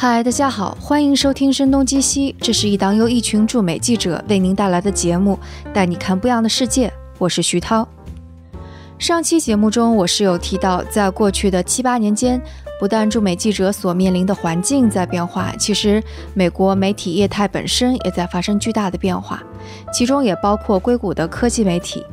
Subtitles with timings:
[0.00, 5.36] 嗨，大家好，欢迎收听《声东击西》，这是一档由一群驻美记者为您带来的节目，
[5.74, 6.88] 带你看不一样的世界。
[7.18, 7.84] 我是徐涛。
[8.96, 12.40] 上期节目中，我是有提到，在过去的七八年间，
[12.78, 16.00] 不但驻美记者所面临的环境在变化，其实
[16.32, 19.42] 美国媒体业态本身也在发生巨大的变化，
[19.92, 22.06] 其中也包括硅谷的科技媒体。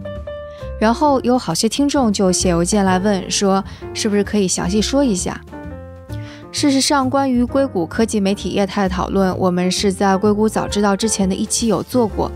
[0.79, 5.39] 然后有好些听众就写邮件来问，说是不是可以详细说一下？
[6.55, 12.31] 事实上，关于硅谷科技媒体业态的讨论，我们是在《硅谷早知道》之前的一期有做过。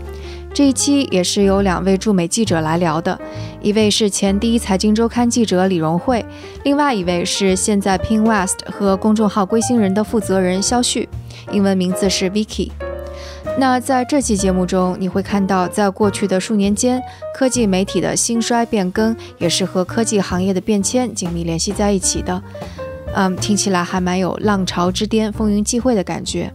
[0.52, 3.18] 这一期也是由两位驻美记者来聊的，
[3.62, 6.22] 一位是前第一财经周刊记者李荣慧，
[6.64, 11.08] 另外一位是现在 Ping West 和公众号“龟星人”的负责人肖旭，
[11.50, 12.72] 英文名字是 Vicky。
[13.56, 17.02] 那在这期节目中，你会看到，在过去的数年间，
[17.34, 22.42] 科技媒体的兴衰变更也是和科技行业的变迁紧密联系在一起的。
[23.14, 26.52] 嗯，听起来还蛮有浪潮之巅、风云际会的感觉，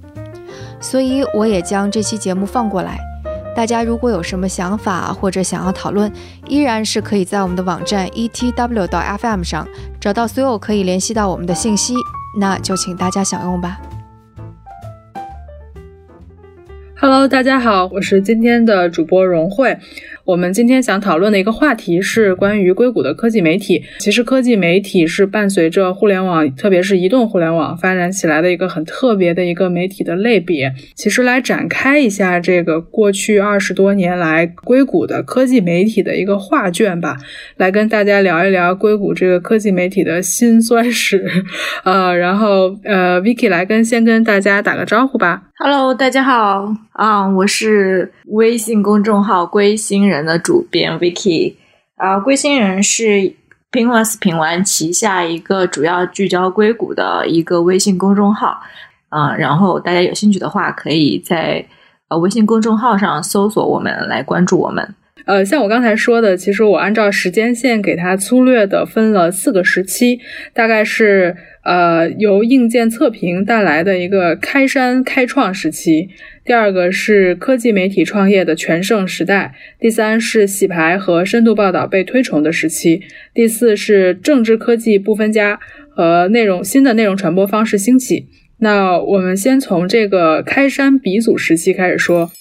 [0.79, 2.97] 所以我也将这期节目放过来。
[3.55, 6.11] 大家如果有什么想法或者想要讨论，
[6.47, 9.65] 依然是可以在我们的网站 etw 到 FM 上
[9.99, 11.93] 找到所有可以联系到我们的信息。
[12.37, 13.79] 那就请大家享用吧。
[17.07, 19.77] Hello，大家好，我是今天的主播荣慧。
[20.23, 23.83] 我们今天想讨论的一个话题是关于硅谷的科技媒体。
[23.99, 30.73] 其实，科技媒体是伴随着互联网，特别是移动互联网发展起来的一个很特别的一个媒体的类别。
[30.95, 37.17] 其实，来展开一下这个过去二十多年来硅谷的科技媒体的一个画卷吧，
[37.57, 41.23] 来跟大家聊一聊硅谷这个科技媒体的辛酸史。
[41.85, 45.43] 呃，然后呃，Vicky 来跟先跟大家打个招呼吧。
[45.57, 51.53] Hello，大家好啊，我是微信公众号“归心人”的主编 Vicky
[51.97, 52.17] 啊。
[52.17, 53.33] 归心人是
[53.69, 58.61] Pinless 品玩旗下一个主要聚焦硅谷的一个微信公众号
[59.09, 59.35] 啊。
[59.35, 61.65] 然后大家有兴趣的话，可以在
[62.07, 64.95] 呃微信公众号上搜索我们来关注我们。
[65.25, 70.17] 呃，像我刚才说的，其实我按照时间线给它粗略的分了四个时期，
[70.53, 71.35] 大概是。
[71.65, 76.09] 呃，由硬件测评带来的一个开山开创时期，
[76.45, 83.01] 第二个是科技媒体创业的全盛时代，第三是洗牌和深度报道被推崇的时期，
[83.33, 85.59] 第四是政治科技不分家
[85.89, 88.27] 和内容新的内容传播方式兴起。
[88.59, 92.31] 那我们先从这个开山鼻祖时期开始说。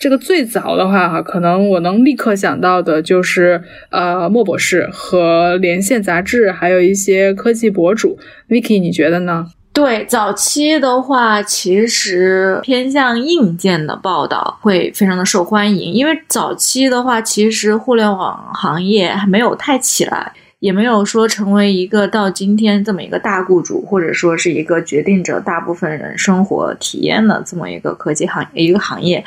[0.00, 8.18] 这个最早的话，哈，可能我能立刻想到的就是，呃，莫博士和连线杂志，还有一些科技博主。
[8.48, 9.48] Vicky，你觉得呢？
[9.74, 29.22] 对，早期的话，其实偏向硬件的报道会非常的受欢迎，因为早期的话，其实互联网行业还没有太起来，也没有说成为一个到今天这么一个大雇主，或者说是一个决定着大部分人生活体验的这么一个科技行一个行业。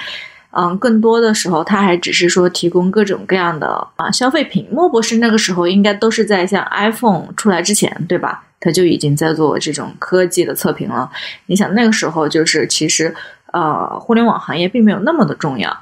[0.56, 4.68] 嗯，更多的时候，他还只是说提供各种各样的啊消费品。
[4.72, 8.44] 莫博士那个时候应该都是在像 iPhone 出来之前，对吧？
[8.60, 11.10] 他就已经在做这种科技的测评了。
[11.48, 13.14] 你想那个时候就是其实
[13.52, 15.76] 呃，互联网行业并没有那么的重要，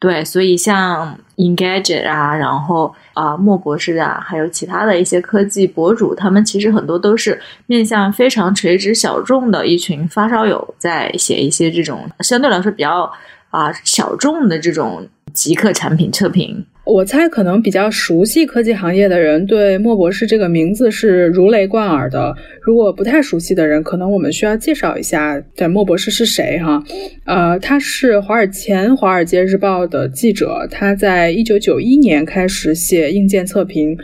[0.00, 0.24] 对。
[0.24, 13.12] 所以像 Engadget 啊，然后啊莫博士啊，还有其他的一些科技博主，他们其实很多都是面向非常垂直小众的一群发烧友，在写一些这种相对来说比较。
[13.50, 22.34] 啊，小众的这种极客产品测评，我猜可能比较熟悉科技行业的人对莫博士这个名字是如雷贯耳的。
[22.62, 26.82] 如果不太熟悉的人，可能我们需要介绍一下，对莫博士是谁哈？
[27.24, 33.96] 呃，他是华尔前《华尔街日报》的记者，他在一九九一年开始写硬件测评。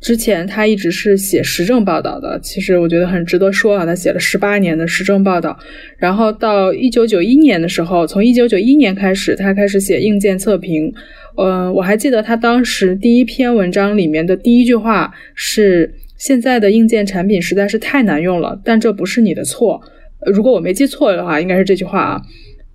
[0.00, 5.58] 之前他一直是写时政报道的，其实我觉得很值得说啊，他写了十八年的时政报道，
[5.96, 10.92] 然后到一九九一年的时候，从一九九一年开始，他开始写硬件测评。
[11.36, 19.80] 嗯，我还记得他当时第一篇文章里面的第一句话是：“现在的硬件产品实在是太难用了，但这不是你的错。”
[20.26, 22.22] 如果我没记错的话，应该是这句话啊。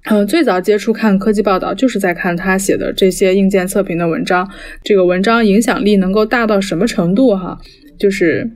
[0.09, 4.50] 嗯，最早接触看科技报道，就是在看他写的这些硬件测评的文章。
[4.83, 7.35] 这个文章影响力能够大到什么程度？
[7.35, 7.57] 哈，
[7.97, 8.50] 就是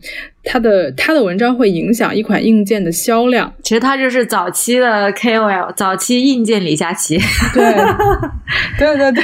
[0.43, 3.53] 他的他的文章会影响一款硬件的销量。
[3.63, 7.17] 其实他就是早期的 KOL，早期硬件李佳琦。
[7.53, 7.63] 对，
[8.77, 9.23] 对对对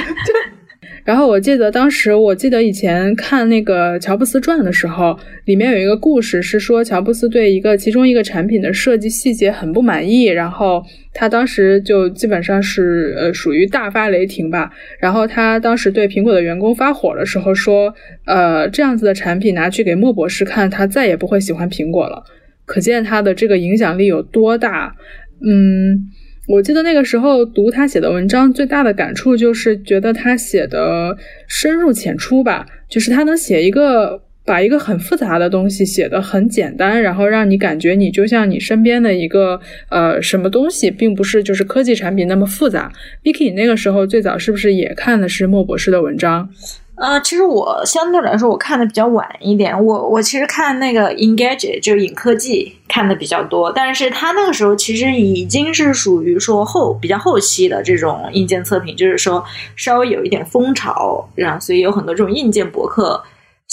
[1.04, 5.14] 然后我记得当时，我记得以前看那个乔布斯传的时候，
[5.44, 14.70] 里面有一个故事是说，乔布斯对一个其中一个产品的设计细节很不满意，然后他当时就基本上是呃属于大发雷霆吧。
[14.98, 22.24] 然后他当时对苹果的员工发火的时候说，呃，这样子的产品拿去给莫博士看，他再也不会喜欢苹果了。
[22.64, 24.94] 可见他的这个影响力有多大。
[25.46, 26.08] 嗯，
[26.46, 31.16] 我记得那个时候读他写的文章，最大的感触就是觉得他写的
[31.48, 34.22] 深入浅出吧，就是他能写一个。
[34.46, 39.58] 把一个很复杂的东西写得很简单，然后让你感觉你就像你身边的一个
[39.88, 42.92] 呃什么东西，并不是就是科技产品那么复杂。
[43.22, 46.50] Vicky，那个时候最早是不是也看的是莫博士的文章？
[46.96, 49.84] 呃，其实我相对来说我看的比较晚一点。
[49.84, 59.44] 我我其实看那个 Engage 就是影科技看的比较多，但是他那个时候其实已经是属于说后比较后期的这种硬件测评，就是说
[59.74, 63.22] 稍微有一点风潮，然后所以有很多这种硬件博客。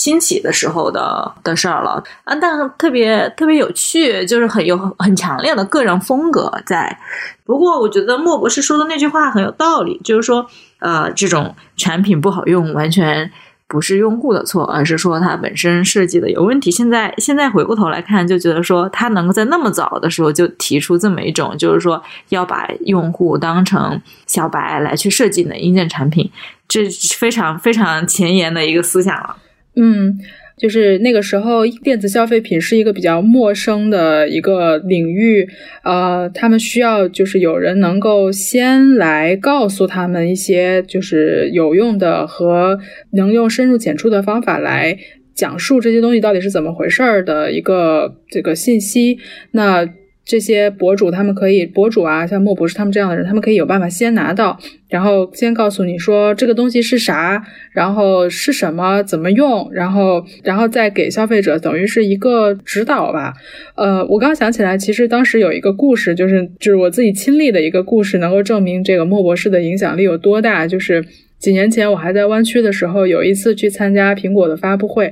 [0.02, 6.98] 兴起的时候的的事儿了啊，但特别特别有趣，就是很有很强烈的个人风格在。
[7.46, 10.48] 不过，我觉得莫博士说的那句话很有道理，就是说，
[10.80, 13.30] 呃，这种产品不好用，完全
[13.68, 16.72] 不是用户的错，而是说它本身设计的有问题。
[16.72, 26.32] 现在现在回过头来看，就觉得说他能够在那么早的时候就提出这么一种，就是说要把用户当成小白来去设计你的硬件产品，
[26.68, 26.90] 这
[27.20, 29.36] 非常非常前沿的一个思想了。
[29.76, 30.18] 嗯，
[30.58, 35.48] 就是那个时候，电子消费品是一个比较陌生的一个领域，
[35.84, 42.78] 呃，他们需要就是有人能够先来告诉他们一些就是有用的和
[43.12, 44.98] 能用深入浅出的方法来
[45.34, 49.18] 讲述这些东西到底是怎么回事儿的一个这个信息，
[49.52, 49.88] 那。
[50.32, 54.58] 这些博主他们可以，博主啊，像莫博士他们这样的人，他们可以有办法先拿到，
[54.88, 57.44] 然后先告诉你说这个东西是啥，
[57.74, 63.34] 然后是什么，怎么用，然后，然后再给消费者等于是一个指导吧。
[63.76, 70.66] 呃，我刚想起来，其实当时有一个故事，就是就是我自己亲历的一个故事，能够证明这个莫博士的影响力有多大。
[70.66, 71.04] 就是
[71.42, 75.12] 几年前我还在湾区的时候，有一次去参加苹果的发布会。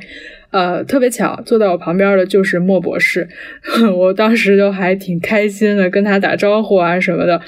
[0.51, 3.27] 呃，特别巧，坐在我旁边的就是莫博士，
[3.95, 7.39] 我当时就还挺开心的，跟他打招呼啊什么的。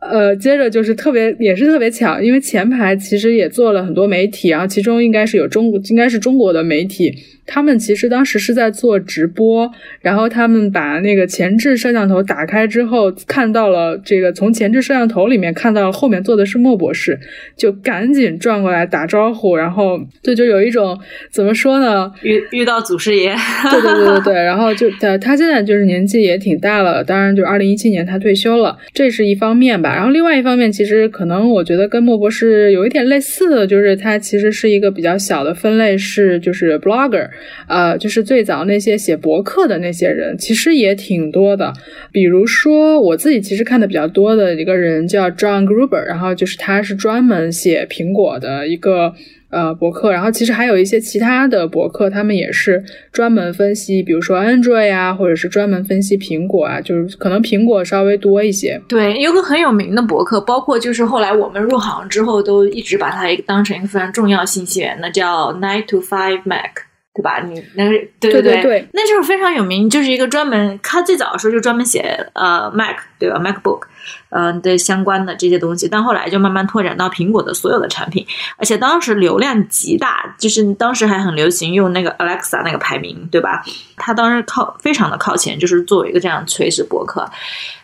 [0.00, 7.14] 呃，接着就是特别也是特别巧，因为前排其实也做了很多媒体，然后其中应该是有中应该是中国的媒体。
[7.46, 9.70] 他们其实当时是在做直播，
[10.00, 17.18] 然后他们把那个前置摄像头打开之后，看到了这个从前置摄像头里面看到了后面坐的是莫博士，
[17.56, 20.98] 就赶紧转过来打招呼，然后就就有一种
[21.30, 22.12] 怎么说呢？
[22.22, 23.34] 遇遇到祖师爷，
[23.70, 29.94] 对对对对对，然后就他他现在就是年纪也挺大了，当然就二零一七年他退休了，这是一方面吧。
[29.94, 37.29] 然后另外一方面，其实可能我觉得跟莫博士有一点类似的就是他其实是一个比较小的分类，是就是 blogger。
[37.66, 41.72] 呃，就是最早那些写博客的那些人，其实也挺多的。
[42.12, 49.14] 比如说，我自己其实看的比较多的一个人叫 John Gruber，然后就是他是专门写苹果的一个
[49.50, 50.10] 呃博客。
[50.12, 52.82] 然后其实还有一些其他的博客，他们也是
[53.12, 58.80] 专门分析，比如说 Android 啊，或者是专门分析苹果啊，就是可能苹果稍微多一些。
[58.88, 66.89] 对，有个很有名的博客，包括就是后来我们入行之后，都一直把它当成一个非常重要信息源的，叫 Nine to Five Mac。
[67.20, 67.40] 对吧？
[67.40, 67.88] 你那
[68.18, 73.82] 对对对，那就是非常有名，就是一个专门他最早的时候就专门写呃 Mac 对吧？MacBook
[74.30, 78.26] 嗯的相关的这些东西，但后来就慢慢拓展到苹果的所有的产品，
[78.56, 83.62] 而且当时流量极大，就是当时还很流行用那个 Alexa 那个排名对吧？
[83.96, 87.28] 他当时靠非常的靠前，就是作为一个这样垂直博客。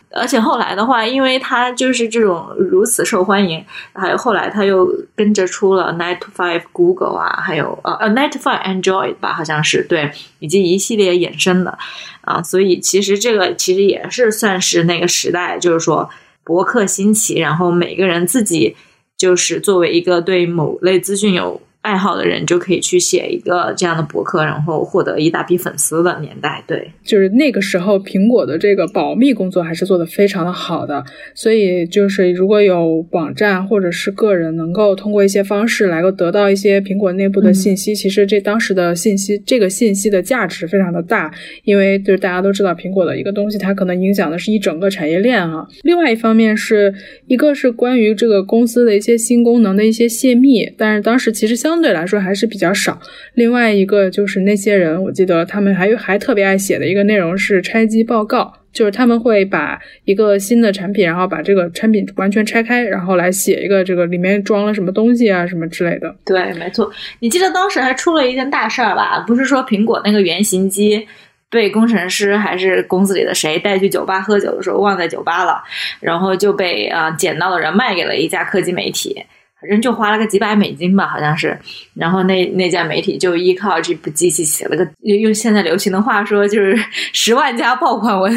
[0.09, 11.77] 而且后来的话，因为他就是这种如此受欢迎，还有后来他又跟着出了 Night to Five Google 啊，还有呃呃 Night to Five Android 吧，好像是对，以及一系列衍生的
[12.21, 16.09] 啊，所以其实这个其实也是算是那个时代，就是说
[16.43, 18.75] 博客兴起，然后每个人自己
[19.17, 21.61] 就是作为一个对某类资讯有。
[21.87, 26.61] 爱好的人就可以去写一个这样的博客，然后获得一大批粉丝的年代。
[26.67, 31.01] 对，就是那个时候，苹果的这个保密工作还是做的非常的好的。
[31.33, 41.31] 所以，就是如果有网站或者是个人能够通过一些方式来够得到一些苹果内部的信息，其实这当时的信息，这个信息的价值非常的大。
[41.63, 45.65] 因为就是大家都知道，苹果的一个东西，它可能影响的是一整个产业链哈。
[45.83, 46.93] 另外一方面是
[47.27, 52.99] 一个是关于这个公司的一些新功能的一些泄密，但是当时其实相相对来说还是比较少。
[53.35, 66.15] 另外一个就是那些人，我记得他们还有还特别爱写的一个内容是拆机报告，就是他们会把一个新的产品，然后把这个产品完全拆开，然后来写一个这个里面装了什么东西啊什么之类的。
[66.25, 66.91] 对，没错。
[67.19, 69.23] 你记得当时还出了一件大事儿吧？
[69.27, 71.07] 不是说苹果那个原型机
[71.51, 75.61] 被工程师还是公司里的谁带去酒吧喝酒的时候忘在酒吧了，
[75.99, 79.23] 然后就被啊捡到的人卖给了一家科技媒体。
[79.61, 81.57] 人就花了个几百美金吧，好像是。
[81.95, 86.77] 然后那那家媒体就依靠这部机器写了个用现在流行的话说，就是
[87.13, 88.31] 十万加爆款文，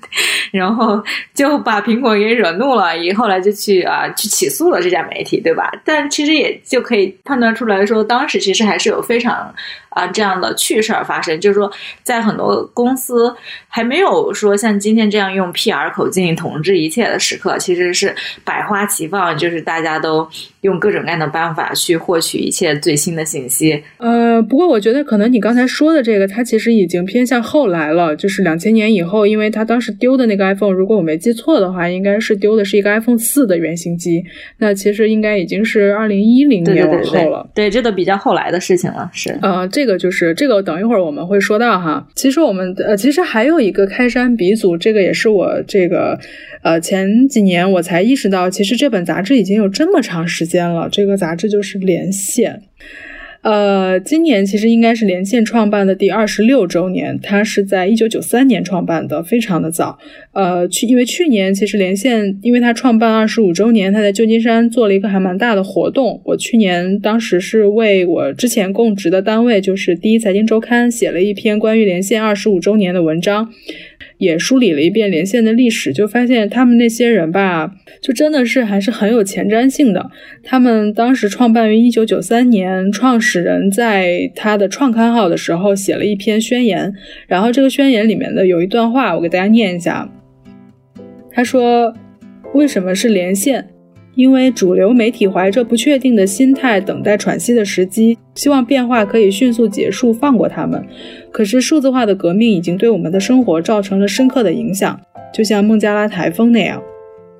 [0.52, 1.02] 然后
[1.34, 5.70] 就把苹果给惹怒了，以后来就去啊去起诉了这家媒体，对吧？
[5.84, 9.54] 但其实也就可以判断出来说，当时其实还是有非常。
[9.96, 11.72] 啊，这样的趣事儿发生，就是说，
[12.02, 13.34] 在很多公司
[13.66, 20.28] 还没有说像今天这样用 PR 口径统治一切的时刻，其实是百花齐放，就是大家都
[20.60, 23.82] 用各种各样的办法去获取一切最新的信息。
[23.96, 34.22] 呃，不过我觉得可能你刚才说的这个，它其实已经偏向后来了，就是两千年以后，因为他当时丢的那个 iPhone，如果我没记错的话，应该是丢的是一个 iPhone 四的原型机，
[34.58, 37.48] 那其实应该已经是二零一零年往后了。
[37.54, 39.85] 对，这都比较后来的事情了，是呃，这。
[39.86, 42.08] 这个就是这个，等一会儿我们会说到哈。
[42.16, 46.18] 其实我们呃，其实还有一个开山鼻祖，这个也是我这个
[46.62, 50.88] 呃前几年我才意识到，其实这本杂志已经有这么长时间了。
[50.90, 52.52] 这个杂志就是《连线》。
[53.46, 59.96] 呃，今年其实应该是连线创办的第二十六周年，它是在一九九三年创办的，非常的早。
[60.32, 66.20] 呃，去因为去年其实连线，因为它创办二十五周年，它在旧金山做了一个还蛮大的活动。
[66.24, 73.52] 我去年当时是为我之前供职的单位，就是第一财经周刊写了一篇关于连线二十五周年的文章。
[74.18, 77.70] 也梳理了一遍连线的历史，就发现他们那些人吧，
[78.00, 80.10] 就真的是还是很有前瞻性的。
[80.42, 86.92] 他们当时创办于一九九三年，创始人在他的创刊号的时候写了一篇宣言，
[87.26, 90.10] 然后这个宣言里面的有一段话，我给大家念一下。
[91.30, 91.92] 他说
[92.54, 93.68] ：“为什么是连线？
[94.16, 100.84] 因为主流媒体怀着不确定的心态，等待喘息的时机，希望变化可以迅速结束，放过他们。”
[101.30, 104.98] 可是数字化的革命已经对我们的生活造成了深刻的影响，
[105.32, 106.82] 就像孟加拉台风那样。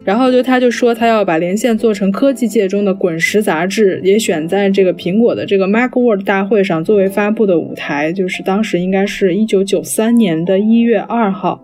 [0.05, 11.61] 然后就他就说他要把连线做成科技界中的滚石杂志，也选在这个苹果的这个 MacWorld 大会上作为发布的舞台，就是当时应该是一九九三年的一月二号。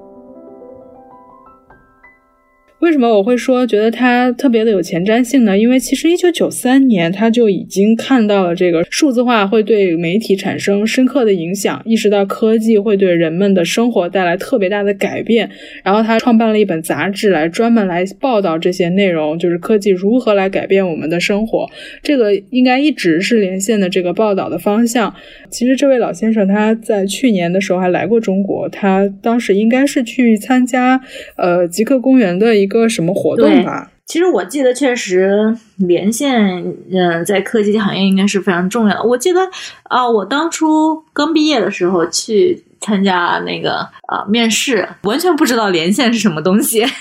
[2.83, 5.57] 为什么我会说觉得它特别的有前瞻性呢？
[5.57, 15.49] 因为其实一九九三年他就已经看到了这个数字化会对媒体产生深刻的影响，意识到科技会对人们的生活带来特别大的改变，
[15.85, 21.71] 然后他创办了一本杂志来专门来报道这些内容，就是科技如何来改变我们的生活。
[22.03, 25.15] 这个应该一直是连线的这个报道的方向。
[25.49, 31.01] 其实这位老先生他在去年的时候还来过中国，他当时应该是去参加
[31.37, 32.69] 呃极客公园的一。
[32.81, 33.91] 个什么活动吧？
[34.05, 39.09] 其实我记得，确实连线，嗯，在科技行业应该是非常重要的。
[39.09, 39.41] 我记得
[39.85, 46.85] 啊，我当初刚毕业的时候去参加那个啊面试，完全不知道连线是什么东西。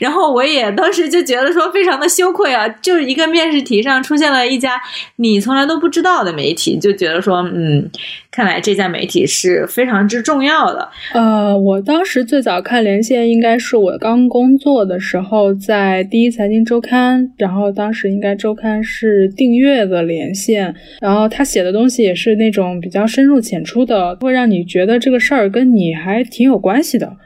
[0.00, 4.72] 然后我也当时就觉得说非常的羞愧啊，就是一个面试题上出现了一家
[5.16, 7.88] 你从来都不知道的媒体，就觉得说嗯，
[8.32, 10.88] 看来这家媒体是非常之重要的。
[11.12, 27.16] 呃，我当时最早看连线应该是我刚工作的时候，在第一财经周刊，然后当时应该周刊是订阅的连线，然后他写的东西也是那种比较深入浅出的，会让你你觉得这个事儿跟你还挺有关系的。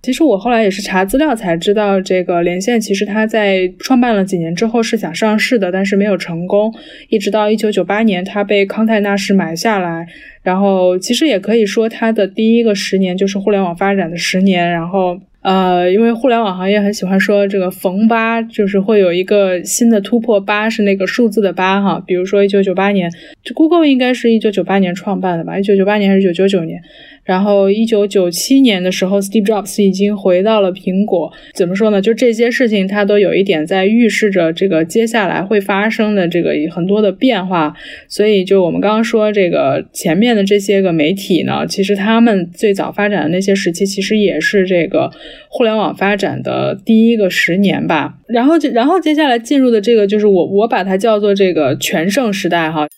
[0.00, 6.72] 其实我后来也是查资料才知道，这个连线其实他在创办了几年之后是想上市的，但是没有成功。
[7.08, 10.06] 一直到一九九八年，他被康泰纳仕买下来。
[10.42, 14.70] 然后其实也可以说，他的第一个十年就是互联网发展的十年。
[14.70, 22.02] 然后呃，因为互联网行业很喜欢说这个逢八，就是会有一个新的突破，八是那个数字的八哈。
[22.06, 23.10] 比如说一九九八年，
[23.42, 25.58] 这 Google 应该是一九九八年创办的吧？
[25.58, 26.82] 一九九八年还是九九九年？
[27.28, 31.30] 然后，一九九七年的时候，Steve Jobs 已经回到了苹果。
[31.52, 32.00] 怎么说呢？
[32.00, 37.74] 就这些事情，它都有一点在预示着这个接下来会发生的这个很多的变化。
[38.08, 45.10] 所以，就我们刚刚说这个前面的这些个媒体呢，其实他们最早发展的那些时期，其实也是这个
[45.50, 48.14] 互联网发展的第一个十年吧。
[48.26, 52.88] 然后，就然后接下来进入的这个，就是我我把它叫做这个全盛时代哈。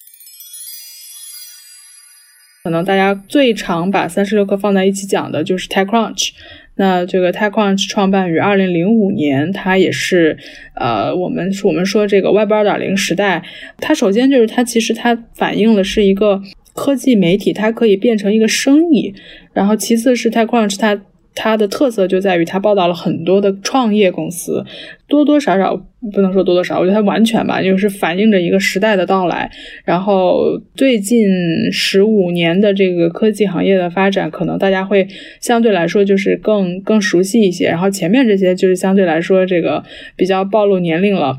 [2.62, 6.31] 可能大家最常把三十六氪放在一起讲的就是 TechCrunch。
[6.76, 10.37] 那这个 TechCrunch 创办于二零零五年，它也是
[10.75, 13.43] 呃，我们我们说这个 Web 二点零时代。
[13.79, 16.40] 它首先就是它其实它反映的是一个
[16.75, 19.14] 科技媒体，它可以变成一个生意。
[19.52, 21.00] 然后其次是 TechCrunch 它。
[21.35, 24.65] 它的特色就在于它报道了很多的创业公司，
[25.07, 25.77] 多多少少
[26.13, 29.51] 不能说多多少，我觉得它完全吧，就是反映着一个时代的到来。
[29.85, 31.29] 然后最近
[31.73, 35.07] 十五年的这个科技行业的发展，可能大家会
[35.41, 37.67] 相对来说就是更更熟悉一些。
[37.67, 39.83] 然后前面这些就是相对来说这个
[40.17, 41.39] 比较暴露年龄了。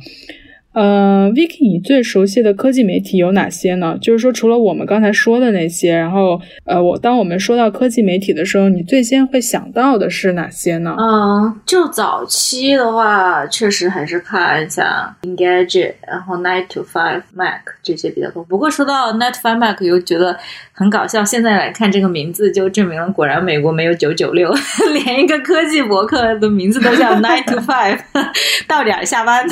[0.73, 3.97] 呃，Vicky，你最熟悉的科技媒体有哪些呢？
[4.01, 10.95] 就是说，除了我们刚才说的那些，然后，呃，我当我们说到科技媒体的时候，你最先会想到的是哪些呢？
[10.97, 18.41] 嗯，就早期的话，确实还是看一下 Engage，然后 Nine to Five Mac 这些比较多。
[18.45, 20.37] 不过说到 Nine to Five Mac，又觉得
[20.71, 21.25] 很搞笑。
[21.25, 24.49] 现在来看这个名字，就证明了果然美国没有九九六，
[25.05, 27.99] 连一个科技博客的名字都叫 Nine to Five，
[28.65, 29.45] 到点下班。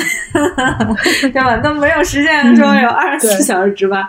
[1.32, 1.56] 对吧？
[1.58, 4.06] 都没有实现说有二十四小时值班，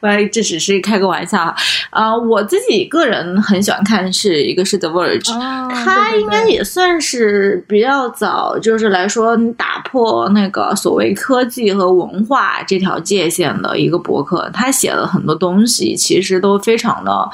[0.00, 1.54] 呃，这只是开个玩笑
[1.90, 2.16] 啊。
[2.16, 5.32] 我自己个人很喜欢看是一个是 The Verge，
[5.70, 14.50] 它应该也算是比较早，就是来说打破那个所谓科技和文化这条界限的一个博客。
[14.52, 17.30] 他写了很多东西，其实都非常的。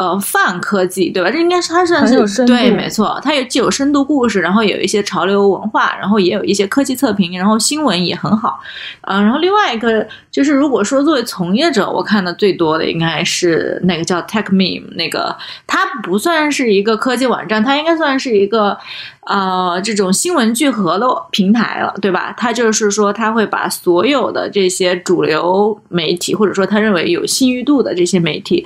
[0.00, 1.30] 呃，泛科技对吧？
[1.30, 8.58] 这应该是它算是对，没错，它有既有深度故事，然后有一些潮流文化，然后也有一些科技测评，然后新闻也很好。
[9.02, 18.78] 嗯，然后另外一个就是，如果说作为从业者，我看的最多的应该是那个叫 Tech Meme，那个它不算是一个科技网站，它应该算是一个
[19.26, 22.34] 呃这种新闻聚合的平台了，对吧？
[22.38, 28.64] 它就是说，它会把所有的这些主流媒体，或者说他认为有信誉度的这些媒体。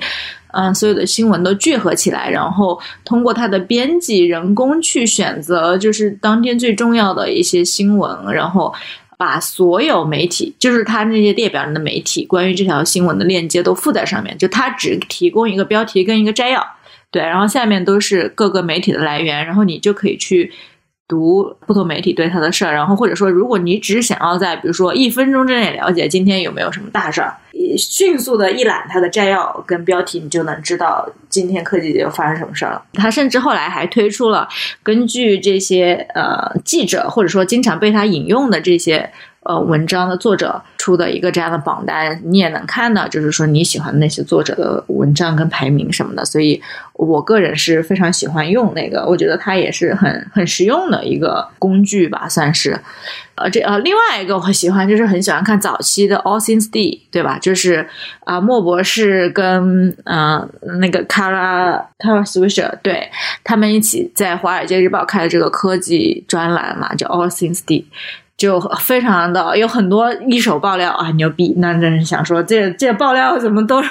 [0.55, 8.73] 嗯，所有的新闻都聚合起来，然后通过它的编辑人工去选择，就是当天最重要的一些新闻，然后
[9.17, 16.65] 把所有媒体，就是它那些列表上的媒体关于这条新闻的链接都附在上面，就它只提供一个标题跟一个摘要，
[17.11, 20.51] 对，然后下面都是各个媒体的来源，然后你就可以去。
[21.07, 27.35] 读不同媒体对他的事儿，然后或者说，如果你只想要在比如说一分钟之内了解今天有没有什么大事儿，
[27.77, 32.83] 迅速的一览他的摘要跟标题，你就能知道今天科技界又发生什么事儿了。
[32.93, 34.47] 他甚至后来还推出了
[34.81, 39.11] 根据这些呃记者或者说经常被他引用的这些。
[39.45, 46.25] 呃，文章的作者出的一个这样的榜单，你也能看到，就是说你喜欢的那些作者的文章跟排名什么的。
[46.25, 46.59] 所以
[46.93, 52.79] 我个人是非常喜欢用那个，我觉得它也是很很实用的一个工具吧，算是。
[53.35, 57.37] 呃，这呃，另外一个我喜欢就是很喜欢看早期的 All Things D，对吧？
[57.37, 57.87] 就是
[58.21, 63.11] 啊，莫博士跟嗯那个 Kara Kara Swisher，对
[63.43, 67.85] 他们一起在《华尔街日报》开的这个科技专栏嘛，叫 All Things D。
[68.37, 71.53] 就非常的有很多一手爆料啊，牛逼！
[71.57, 73.81] 那真是想说，这这爆料怎么都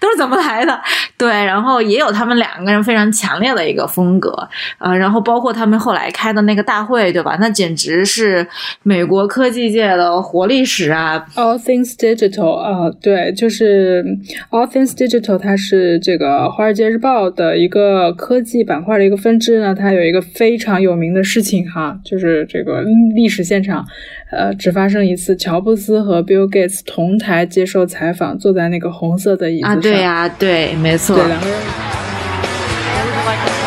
[0.00, 0.76] 都是怎么来的？
[1.16, 7.36] 对，然后也有他们两个人非常强烈的一个风格啊，然后包括他们后来开的那个大会，对吧？
[7.40, 8.44] 那简直是
[8.82, 14.04] 美国科技界的活历史啊！All Things Digital 啊，对，就是
[14.50, 19.72] All Things Digital，它是这个《华尔街日报》的一个科技板块的一个分支呢。
[19.72, 22.82] 它有一个非常有名的事情哈，就是这个
[23.14, 23.86] 历史现场。
[24.31, 29.77] 呃，只发生一次，乔布斯和 Bill Gates 同台接受采访，坐在那个红色的椅子上。
[29.77, 31.15] 啊，对呀，对，没错。
[31.15, 31.57] 对两个人。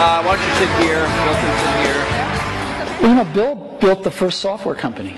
[0.00, 1.04] Uh, why don't you sit here?
[1.04, 2.00] Bill can sit here.
[3.02, 5.12] Well, you know, Bill built the first software company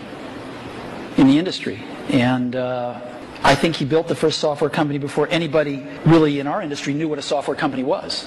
[1.16, 1.78] in the industry,
[2.10, 2.94] and uh,
[3.44, 7.08] I think he built the first software company before anybody really in our industry knew
[7.08, 8.26] what a software company was.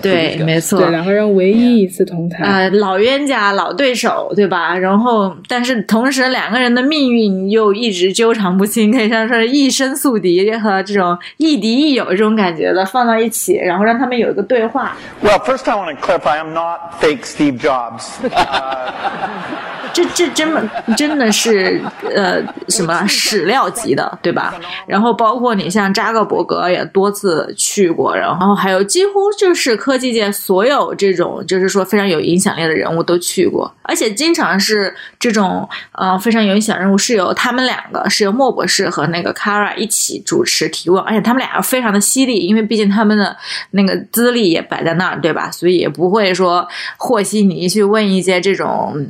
[0.00, 4.76] 对，没错，对两个人唯一一次同台啊，老冤家、老对手，对吧？
[4.76, 14.96] 然后，但是同时两个人的命运又一直纠缠不清，可以像说一生宿敌和这种亦敌亦友这种感觉的放到一起，然后让他们有一个对话。
[15.22, 18.18] Well, first I want to clarify, I'm not fake Steve Jobs.
[19.94, 21.80] 这这真真的是
[22.14, 24.52] 呃什么史料级的，对吧？
[24.86, 43.36] 然后包括你像扎克伯格也多次去过，然后还有几乎就是科技界所有这种就是说非常有影响力的人物都去过，而且经常是这种呃非常有影响人物是由他们两个是由莫博士和那个 Kara 一起主持提问，而且他们俩非常的犀利，因为毕竟他们的
[43.70, 45.50] 那个资历也摆在那儿，对吧？
[45.52, 49.06] 所以也不会说和稀泥去问一些这种。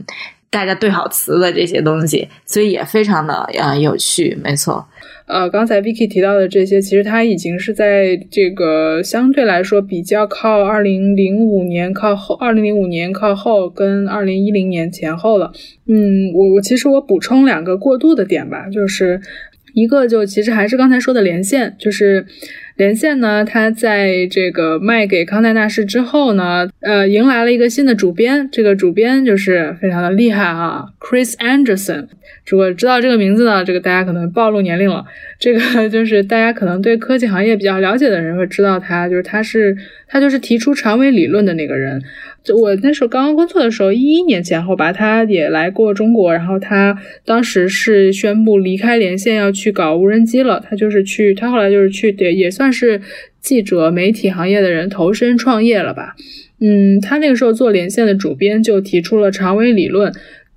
[0.55, 4.87] 大家对好词的这些东西，所以也非常的啊有趣，没错。
[5.27, 15.51] 呃，刚才 Vicky 提到的这些，其实它已经是在这个相对来说比较靠二零零五年靠后，二零零五年靠后跟二零一零年前后了。
[15.89, 19.21] 嗯，我我其实我补充两个过渡的点吧，就是
[19.73, 22.27] 一个就其实还是刚才说的连线，就是
[22.77, 28.47] 连线呢，它在这个卖给康奈纳仕之后呢，呃，迎来了一个新的主编。
[28.53, 32.09] 这个主编就是非常的厉害啊，Chris Anderson。
[32.47, 35.03] 如果知道这个名字呢，这个大家可能暴露年龄了。
[35.41, 39.75] 这个 就是大家可能对科技行业比较了解的人会知道他，就是他是
[40.07, 42.03] 他就是提出长尾理论的那个人。
[42.43, 46.95] 就我那时候刚刚工作的时候，一一年前后吧，他也来过中国，然后他
[47.25, 50.63] 当时是宣布离开连线，要去搞无人机了。
[50.69, 53.01] 他就是去，他后来就是去，也也算是
[53.41, 56.15] 记者、媒体行业的人投身创业了吧。
[56.65, 60.13] 嗯，他那个时候做连线的主编就提出了长尾理论。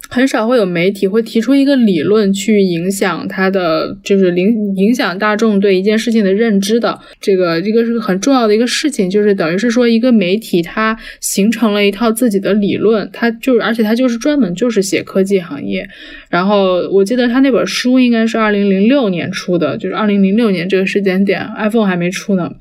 [0.09, 6.97] 很少会有媒体会提出一个理论去影响他的，就是影影响大众对一件事情的认知的。
[7.19, 15.85] 这个这个是很重要的一个事情，就是等于是说一个媒体它形成了一套自己的理论，它就是而且它就是专门就是写科技行业。
[16.29, 22.51] 然后我记得他那本书应该是二零零六年出的，就是二零零六年这个时间点，iPhone 还没出呢。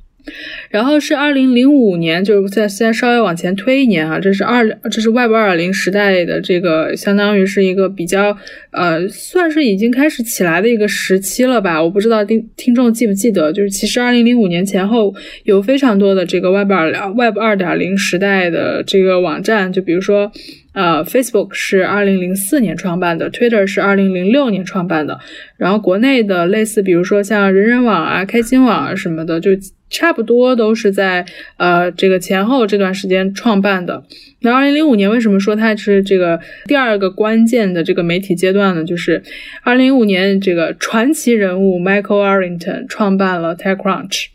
[0.71, 8.37] 然后是二零零五年，就是再再稍微往前推一年啊，这是二这是 Web 二点零时代的这个，相当于是一个比较
[8.71, 11.83] 呃，算是已经开始起来的一个时期了吧？
[11.83, 20.33] 我不知道听听众记不记得，就是其实二零零五年前后有非常多的这个 Web 二 Web 二点零时代的这个网站，就比如说。
[20.77, 25.19] 呃，Facebook 是二零零四年创办的，Twitter 是二零零六年创办的。
[25.57, 29.53] 然后国内的类似，比如说像人人网啊、开心网啊什么的，就
[29.89, 31.25] 差不多都是在
[31.57, 34.05] 呃这个前后这段时间创办的。
[34.41, 38.85] 那二零零五年为什么说它是这个第二个关键的这个媒体阶段呢？
[38.85, 39.23] 就是
[39.63, 44.27] 二零零五年这个传奇人物 Michael Arrington 创办了 TechCrunch。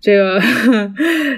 [0.00, 0.40] 这个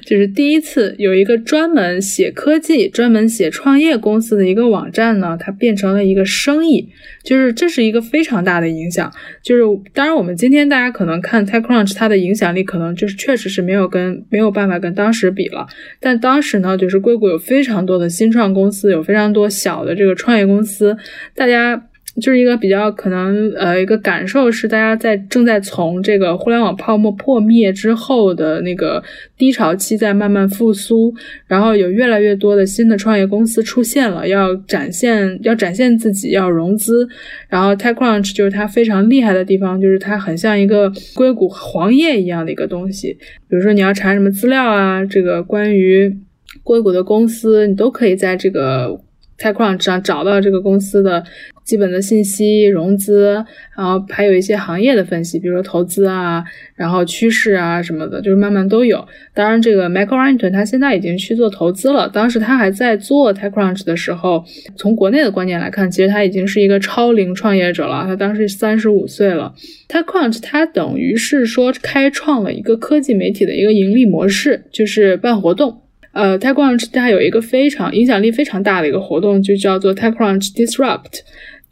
[0.05, 6.89] 就是第一次有一个专门写科技、专门写创业公司的一个网站呢，它变成了一个生意，
[7.25, 9.11] 就是这是一个非常大的影响。
[9.43, 9.63] 就是
[9.95, 15.67] 当然，我们今天大家可能看 TechCrunch，它的影响力可能就是确实是没有跟没有办法跟当时比了。
[16.01, 20.97] 但当时呢，就是硅谷有非常多的新创公司，有非常多小的这个创业公司，
[21.35, 21.88] 大家。
[22.21, 29.03] 就是一个比较可能，呃，一个感受是，大家在正在从这个互联网泡沫破灭之后的那个
[29.37, 31.15] 低潮期在慢慢复苏，
[31.47, 37.09] 然后有越来越多的新的创业公司出现了，要展现要展现自己，要融资，
[37.49, 43.17] 然后 TechCrunch 就是它非常厉害的地方，就是它很像一个硅谷黄页一样的一个东西，
[43.49, 46.17] 比如说你要查什么资料啊，这个关于
[46.65, 49.01] 硅谷的公司，你都可以在这个
[49.39, 51.25] TechCrunch 上找到这个公司的。
[51.69, 53.45] 基本的信息、融资，
[53.77, 56.43] 然后还有一些行业的分析，比如说投资啊，
[56.75, 59.07] 然后趋势啊什么的，就是慢慢都有。
[59.35, 62.09] 当然，这个 Michael Arrington 他现在已经去做投资了。
[62.09, 64.43] 当时他还在做 TechCrunch 的时候，
[64.77, 68.05] 从国内的观点来看，其实他已经是一个超龄创业者了。
[68.07, 69.53] 他当时三十五岁了。
[69.91, 75.83] TechCrunch 他等于是说开创了一个科技媒体的一个盈利模式，就是办活动。
[76.19, 81.21] 呃，TechCrunch 它有一个非常影响力非常大的一个活动，就叫做 TechCrunch Disrupt。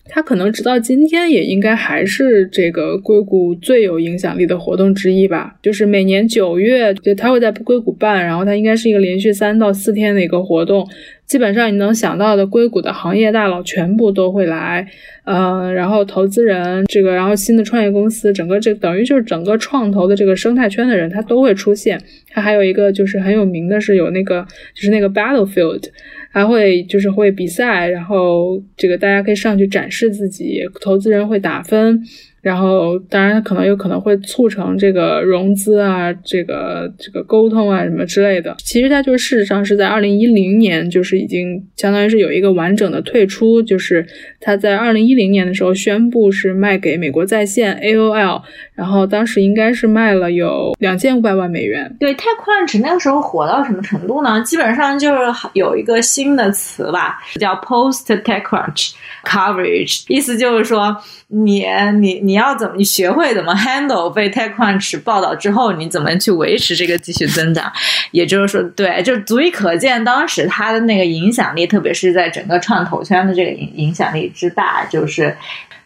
[0.08, 5.56] 它可能直到今天也应该还是这个硅谷最有影响力的活动之一吧。
[5.60, 10.88] 就是每年九月，就它会在硅谷办，然后它应该是一个连续三到四天的一个活动。
[11.26, 14.86] 基本上你能想到的硅谷的行业大佬全部都会来，
[15.24, 22.00] 嗯，然后投资人这个，然后新的创业公司，整个这等于就是整个创投的这个生态圈的人，他都会出现。
[22.30, 25.84] 它还有一个就是很有名的是有那个就是那个 Battlefield。
[26.28, 32.02] 还会就是会比赛，然后这个大家可以上去展示自己，投资人会打分。
[32.46, 38.54] 然后，当然，可能有可能会促成这个融资啊，这个这个沟通啊什么之类的。
[38.58, 44.06] 其实它就是事实上是在二零一零年，就是已经相当于是有一个完整的退出，就是
[44.38, 48.40] 它在二零一零年的时候宣布是卖给美国在线 AOL，
[48.76, 51.96] 然后当时应该是卖了有两千五百万美元。
[51.98, 54.40] 对，TechCrunch 那个时候火到什么程度呢？
[54.42, 55.18] 基本上就是
[55.54, 58.92] 有一个新的词吧，叫 Post TechCrunch
[59.24, 60.96] Coverage，意思就是说。
[61.28, 61.66] 你
[61.98, 62.74] 你你你要怎么？
[62.76, 67.72] 你学会怎么 handle 被 TechCrunch 报道之后，你怎么去维持这个继续增长？
[68.12, 74.84] 也就是说，对，就足以可见当时他的那个影响力，特别是在整个创投圈的这个影影响力之大。
[74.84, 75.34] 就是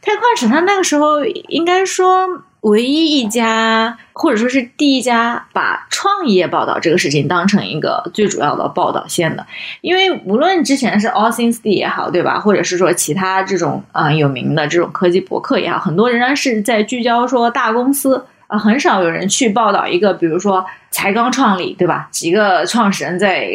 [0.02, 2.42] TechCrunch 他那个时候应该说。
[2.62, 9.46] 唯一一家，或者说是第一家，把创业报道这个事情当成一个最主要的报道线的，
[9.80, 12.38] 因为无论之前是 All Things D 也好，对吧？
[12.38, 22.08] 或者是说其他这种啊有名的这种科技博客也好，很多仍然是在聚焦说大公司啊，很少有人去报道一个，比如说才刚创立，对吧？
[22.10, 23.50] 几个创始人在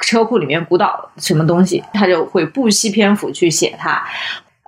[0.00, 4.02] 车库里面鼓捣什么东西，他就会不惜篇幅去写它。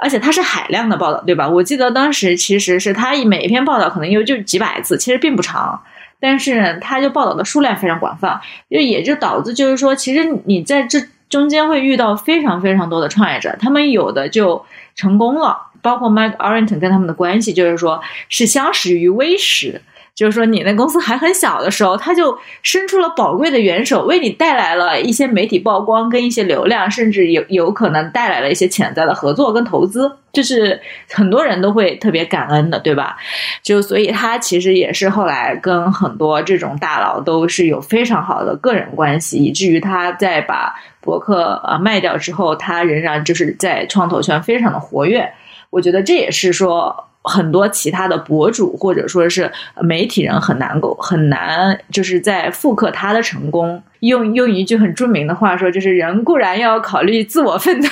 [0.00, 1.48] 而且它是海量的报道，对吧？
[1.48, 5.80] 我记得当时其实是它每一篇报道可能有就几百字，其实并不长，
[6.18, 14.64] 但是他就报道的数量非常广泛，就也就导致就是说，其实你在这中间会遇到非常非常多的创业者，他们有的就
[14.96, 19.80] 成功了，包括 Mike Arrington 跟他们的关系，就是说是相识于微时。
[20.20, 30.78] 就是说，你那公司还很小的时候，他就伸出了宝贵的援手，为你带来了一些媒体曝光跟一些流量，甚至有有可能带来了一些潜在的合作跟投资，就是
[31.10, 33.16] 很多人都会特别感恩的，对吧？
[33.62, 45.32] 就所以他其实也是后来跟很多这种大佬都是有非常好的个人关系，以至于他在把博客呃卖掉之后，他仍然就是在创投圈非常的活跃。
[45.70, 47.06] 我觉得这也是说。
[47.22, 49.50] 很多其他的博主或者说是
[49.82, 53.82] 媒体人很难够很难，就是在复刻他的成功。
[54.00, 57.88] 用用一句很著名的话说，就是人固然要考虑自我奋斗。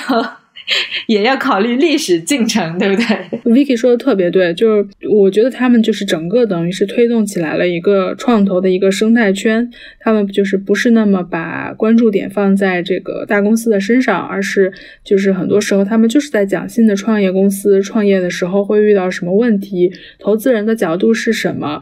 [1.07, 3.05] 也要考虑历史进程，对不对
[3.51, 9.69] ？Vicky 说的特别对，就是我觉得他们就是整个等于是推动起来了一个创投的一个生态圈。
[9.99, 14.71] 他们就是不是那么把关注点放在这个大公司的身上，而是
[15.03, 21.81] 就是很多时候他们就是在讲新的创业公司创业的时候会遇到什么问题，投资人的角度是什么，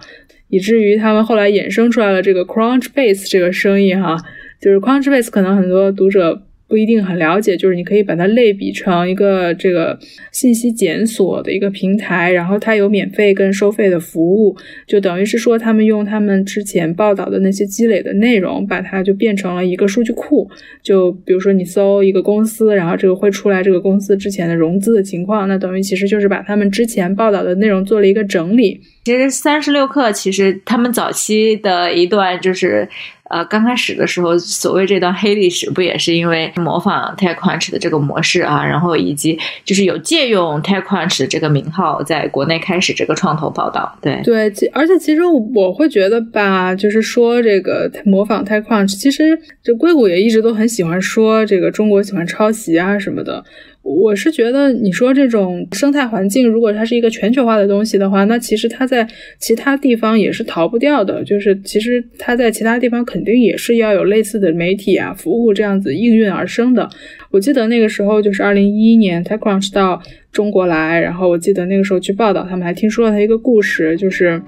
[0.49, 4.17] 以至于他们后来衍生出来了这个 Crunchbase 这个生意哈，
[4.61, 6.43] 就是 Crunchbase 可能很多读者。
[6.67, 9.97] 不一定很了解，就是你可以把它类比成一个这个
[10.31, 20.49] 信息检索的一个平台，然后它有免费跟收费的服务，就等于是说他们用他们之前报道的那些积累的内容，把它就变成了一个数据库。
[20.83, 28.81] 就比如说你搜一个公司，然后这个会出来这个公司之前的融资的情况，那等于其实就是把他们之前报道的内容做了一个整理。
[29.05, 32.87] 其实三十六氪其实他们早期的一段就是。
[33.29, 43.97] 呃，刚开始的时候，所谓这段黑历史，不也是因为模仿 TechCrunch 的这个模式啊，然后以及就是有借用 TechCrunch 的这个名号，在国内开始这个创投报道。
[44.01, 53.43] 对对，而且其实我会觉得吧，就是说这个模仿 TechCrunch，其实这硅谷也一直都很喜欢说这个中国喜欢抄袭啊什么的。
[53.89, 59.07] 我是觉得，你说这种生态环境，如果它是一个全球化的东西的话，那其实它在
[59.39, 61.23] 其他地方也是逃不掉的。
[61.23, 66.89] 就是其实它在其他地方肯定也是要有类似的媒体啊、服务这样子应运而生的。
[67.31, 70.01] 我记得那个时候就是二零一一年，TechCrunch 到
[70.33, 74.41] 中国来，然后我记得那个时候去报道，他们还听说了他一个故事，就是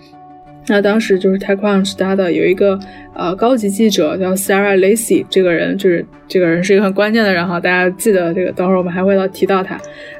[0.69, 2.79] 那当时就是 TechCrunch 他的有一个。
[3.15, 9.77] 呃，高级记者叫 Sarah Lacy，这个人就是这个人是一个很关键的人哈，大家记得这个，等会儿我们还会到提到他，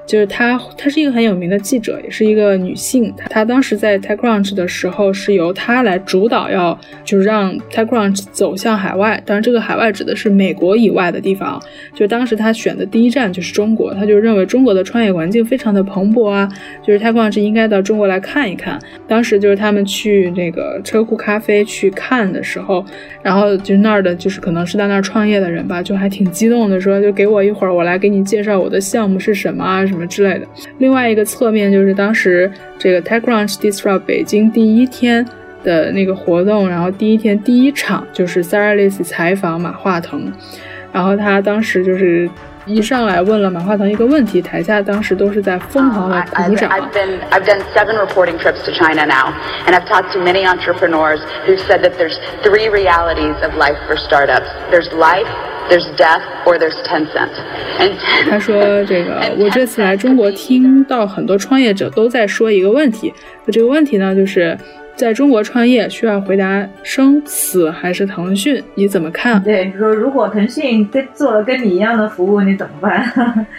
[0.10, 3.14] 就是她，她是一个很有名的记者，也是一个女性。
[3.30, 11.62] 她当时在 TechCrunch 的时候是由她来主导，要就是让 TechCrunch 走向海外，当然这个海外指的是美国以外的地方。
[11.94, 16.50] 就当时她选的第一站就是中国，她就认为中国的创业环境非常的蓬勃啊，
[16.84, 18.80] 就是 TechCrunch 应该到中国来看一看。
[19.08, 22.84] 当时就是他们去那个车库咖啡去看的时候。
[23.22, 30.48] 然后就那儿的，就是可能是在那儿创业的人吧，就还挺激动的，说就给我一会儿，我来给你介绍我的项目是什么啊，什么之类的。
[30.78, 35.26] 另外一个侧面就是当时这个 TechCrunch Disrupt 北京第一天
[35.64, 40.32] 的那个活动，然后第一天第一场就是 Sarah Lacy 采访马化腾，
[40.92, 42.30] 然后他当时就是。
[42.66, 46.70] 一上来问了马化腾一个问题，台下当时都是在疯狂的鼓掌。
[46.70, 49.34] I've been I've done seven reporting trips to China now,
[49.66, 53.98] and I've talked to many entrepreneurs who said that there's three realities of life for
[53.98, 54.46] startups.
[54.70, 55.26] There's life,
[55.70, 57.30] there's death, or there's Tencent.
[58.30, 63.14] 他说这个，我这次来中国听到很多创业者都在说一个问题，
[63.52, 64.58] 这个问题呢就是。
[65.00, 68.62] 在中国创业需要回答生死还是腾讯？
[68.76, 69.42] 你怎么看？
[69.42, 73.02] 对，说如果腾讯跟做了跟你一样的服务，你怎么办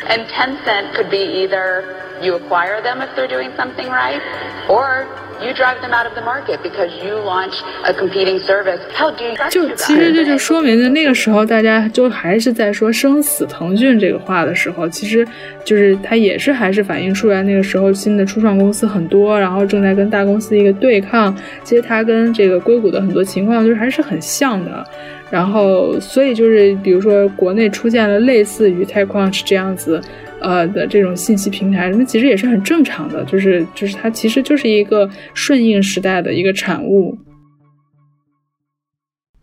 [0.06, 1.82] ？And Tencent could be either
[2.20, 4.20] you acquire them if they're doing something right,
[4.68, 5.06] or
[5.42, 8.78] You drive them out of the market because you launch a competing service.
[8.94, 9.34] How do you?
[9.48, 15.26] 就其实这就说明的那个时候，大家就还是在说生死腾讯这个话的时候，其实
[15.64, 21.29] 就是它也是还是反映出来那个时候新的初创公司很多，然后正在跟大公司一个对抗。
[21.62, 24.84] 其实它跟这个硅谷的很多情况就是还是很像的。
[25.30, 30.00] 然后所以就是比如说国内出现了类似于 TechCrunch 这样子。
[30.42, 37.18] 呃的这种信息平台，那其实也是很正常的，就是就是它其实就是一个顺应时代的一个产物。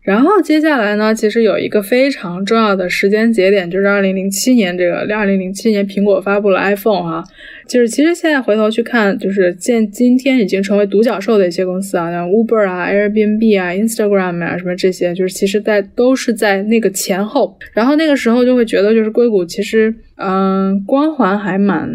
[0.02, 7.22] 然后接下来呢，其实有一个非常重要的时间节点，就是二零零七年这个二零零七年苹果发布了 iPhone 哈。
[7.68, 17.56] 就是其实现在回头去看，就是现今天已经成为独角兽的一些公司啊，像 Uber 啊、Airbnb 啊、Instagram 啊什么这些，就是其实在都是在那个前后。
[17.74, 21.88] 然后那个时候就会觉得，就是硅谷其实嗯光环还蛮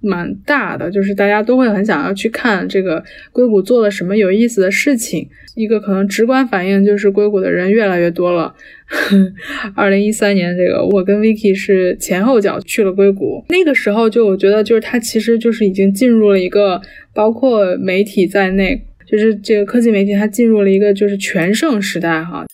[0.00, 5.28] 蛮大的，就是大家都会很想要去看这个硅谷做了什么有意思的事情。
[5.54, 8.54] 一个可能直观反应就是硅谷的人越来越多了。
[9.76, 13.44] 二零一三年，这个我跟 Vicky 是前后脚去了硅谷。
[13.48, 16.80] 那个时候，就我觉得，就是它其实就是已经进入了一个，
[17.14, 22.44] 包括媒体在内，就是这个科技媒体，它进入了一个就是全盛时代哈。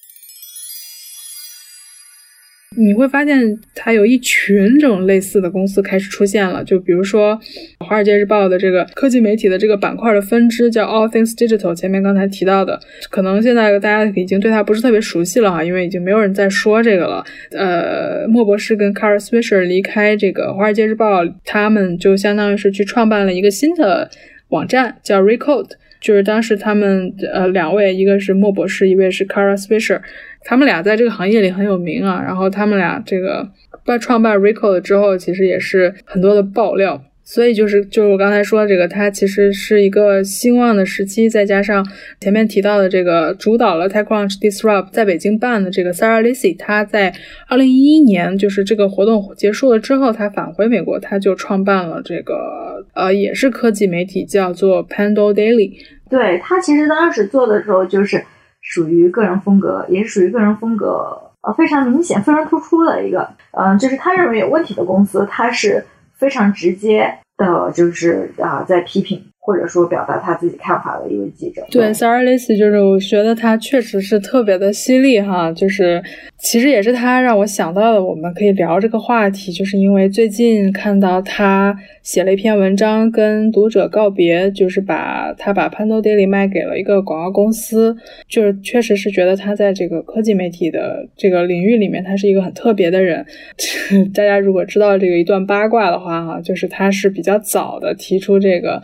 [2.77, 6.63] 你会发现，它有一群这种类似的公司开始出现了。
[6.63, 7.39] 就比如说，
[7.85, 11.75] 《华尔街日报》的这个科技媒体的这个板块的分支叫 All Things Digital。
[11.75, 12.79] 前面刚才提到的，
[13.11, 17.25] 可能现在大家已经对它不是特别熟悉了哈，因为已经没有人在说这个了。
[17.53, 24.11] 呃，莫博士跟 Kara Swisher 离开这个《华尔街日报》，他们就相当于是去创办了一个新的
[24.49, 25.71] 网站，叫 Recode。
[25.99, 30.01] 就是当时他们呃两位，一个是莫博士，一位是 Kara Swisher。
[30.49, 33.51] 他们俩在这个行业里很有名啊，然后他们俩这个
[33.85, 41.85] 办创办 Recode 之后，其实也是很多的爆料，所以就是就是我刚才说这个，它其实是一个兴旺的时期，再加上
[42.21, 47.13] 前面提到的这个主导了 TechCrunch Disrupt 在北京办的这个 Sarah Lacy，他在
[47.49, 55.73] 二零一一年就是这个活动结束了之后，他返回美国，他就创办了这个呃也是科技媒体，叫做 Pando Daily。
[56.09, 58.23] 对他其实当时做的时候就是。
[58.69, 69.25] 属于个人风格，也是属于个人风格，呃，非常明显、非常突出的一个，嗯，就是他认为有问题的公司，他是非常直接的，就是啊，在批评。
[69.47, 76.03] 或者说表达他自己看法的一位记者，对 Sarah Lacy，就是我觉得他确实是特别的犀利哈，就是
[76.37, 87.97] 其实也是他让我想到了我们可以聊这个话题，就是因为最近看到他写了一篇文章跟读者告别，就是把他把 Pando Daily 卖给了一个广告公司，
[88.29, 93.25] 就是确实是觉得他在这个科技媒体的这个领域里面，他是一个很特别的人。
[94.13, 98.83] 大家如果知道这个一段八卦的话哈，就是他是比较早的提出这个。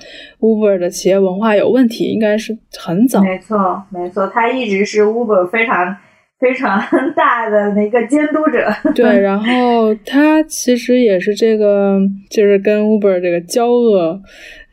[0.52, 3.22] Uber 的企业文化有问题，应该是很早。
[3.22, 5.96] 没错，没错，他一直是 Uber 非常
[6.38, 6.80] 非常
[7.16, 8.68] 大的那个监督者。
[8.94, 11.98] 对，然后他其实也是这个，
[12.30, 14.20] 就是跟 Uber 这个交恶。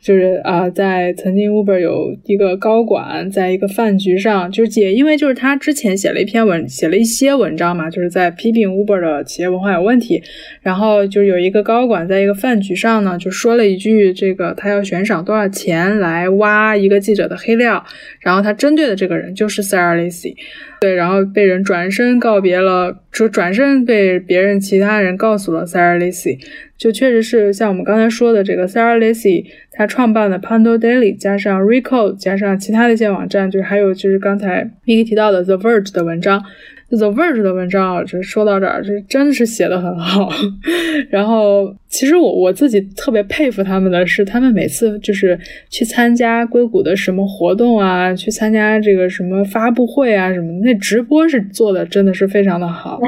[0.00, 10.22] 就是啊，在曾经 Uber 有一个高管，在一个饭局上，就是也因为就是他之前写了一篇文，写了一些文章嘛，就是在批评 Uber 的企业文化有问题。
[10.62, 17.84] 然后就有一个高管在一个饭局上呢，就说了一句，这个他要悬赏多少钱来挖一个记者的黑料，
[18.20, 20.34] 然后他针对的这个人就是 Sarah Lacy。
[20.80, 26.38] 对，然后被人转身告别了，就转身被别人其他人告诉了 Sarah Lacy，
[26.80, 36.42] 就确实是像我们刚才说的这个 Sarah Lacy，他创办的 Pando Daily，加上 Recode，加上其他的一些网站，就是还有就是刚才 Piki 提到的 The Verge 的文章。
[36.90, 40.28] The Verge 的文章啊，就说到这儿，就真的是写的很好。
[41.08, 53.00] 然后，其实我我自己特别佩服他们的是，他们每次就是去参加硅谷的什么活动啊，去参加这个什么发布会啊什么，那直播是做的真的是非常的好。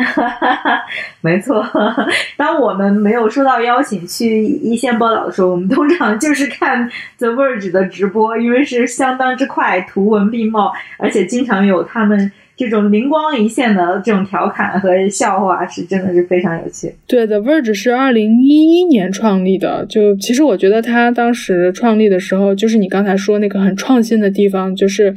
[1.21, 1.65] 没错，
[2.39, 12.31] 当我们没有收到邀请去一线报道的时候，我们通常就是看 The Verge 的直播，因为是相当之快，图文并茂，而且经常有他们。
[12.63, 16.95] 这种灵光一现的这种调侃和笑话是真的是非常有趣。
[17.07, 19.85] 对的，Verge 是二零一一年创立的。
[19.87, 25.13] 就其实我觉得他当时创立的时候，就是你刚才说那个很创新的地方，就是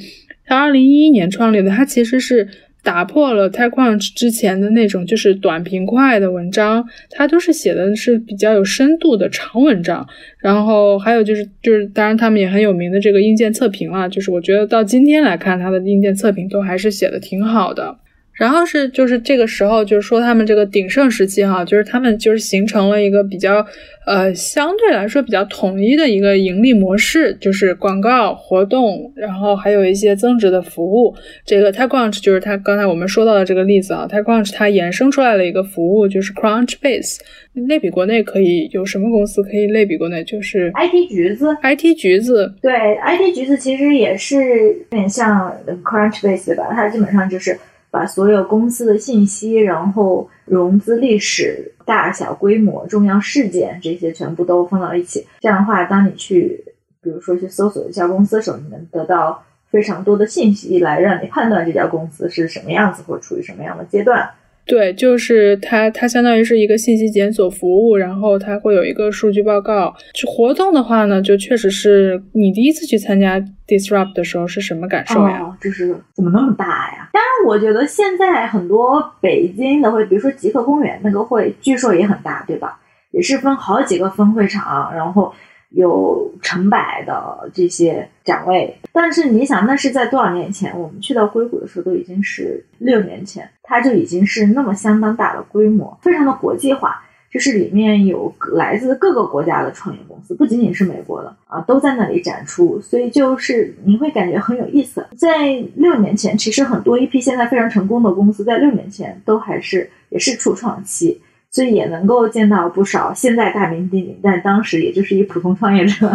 [0.45, 2.47] 他二零一一年创立的，他其实是。
[2.85, 10.07] 打破了 TechCrunch 之前的那种就是短平快的文章，它都是写的是比较有深度的长文章。
[10.37, 17.97] 然后还有就是就是，当然他们也很有名的这个硬件测评了，就是我觉得到今天来看，它的硬件测评都还是写的挺好的。
[18.35, 23.65] 然后是就是这个时候，就是说他们这个鼎盛时期哈，就是他们就是形成了一个比较
[24.05, 31.15] 呃相对来说比较统一的一个盈利模式，就是广告活动，然后还有一些增值的服务。
[31.45, 37.19] 这个 TechCrunch 就是他刚才我们说到的这个例子啊，TechCrunch 它衍生出来了一个服务，就是 Crunchbase。
[37.53, 40.21] 类比国内可以有什么公司可以类比国内？
[40.25, 46.67] 就是 IT 橘子，IT 橘子对，IT 橘子其实也是有点像 Crunchbase 吧？
[46.73, 47.57] 它基本上就是。
[47.95, 55.25] 把所有公司的信息，然后融资历史、大小规模、重要事件这些全部都放到一起。
[55.39, 56.61] 这样的话，当你去，
[57.01, 64.29] 比如说去搜索一家公司的时候，你能得到非常多的信息，来让你判断这家公司是什么样子或处于什么样的阶段。
[64.65, 69.95] 对，就是它，它相当于是一个信息检索服务，然后它会有一个数据报告。
[70.27, 75.41] 活动的话呢，就确实是你第一次去参加 Disrupt 的时候是什么感受呀？
[75.41, 76.65] 哦，就是怎么那么大
[76.97, 77.09] 呀？
[77.13, 82.79] 当然，我觉得现在很多北京的会，比如说极客公园那个会，据说也很大，对吧？
[83.11, 85.33] 也是分好几个分会场，然后。
[85.75, 90.73] 有成百的这些展位，但是你想，那是在多少年前？
[90.79, 105.05] 我们去到硅谷的时候，都已经是六年前，它就已经是那么相当大的规模，非常的国际化，就是里面有来自各个国家的创业公司，不仅仅是美国的啊，都在那里展出，所以就是你会感觉很有意思。
[105.17, 111.21] 在六年前，其实很多一批现在非常成功的公司在六年前都还是也是初创期。
[111.55, 116.11] 所以也能够见到不少现在大名鼎鼎，但当时也就是一普通创业者。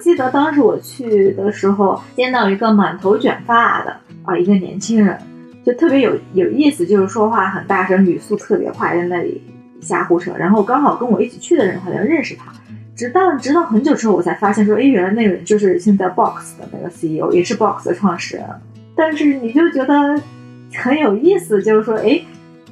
[0.00, 5.16] 记得当时我去的时候，见到一个满头卷发的啊，一个年轻人，
[5.64, 9.40] 就特别有有意思，就是说话很大声，语速特别快，在那里
[9.80, 10.32] 瞎胡扯。
[10.36, 12.52] 然后刚好跟我一起去的人好像认识他，
[12.96, 18.44] 直到直到很久之后，我才发现说，哎，原来那个人就是现在 Box 的那个 CEO，也是 Box 的创始人。
[18.96, 20.20] 但是你就觉得
[20.74, 22.20] 很有意思，就是说，哎。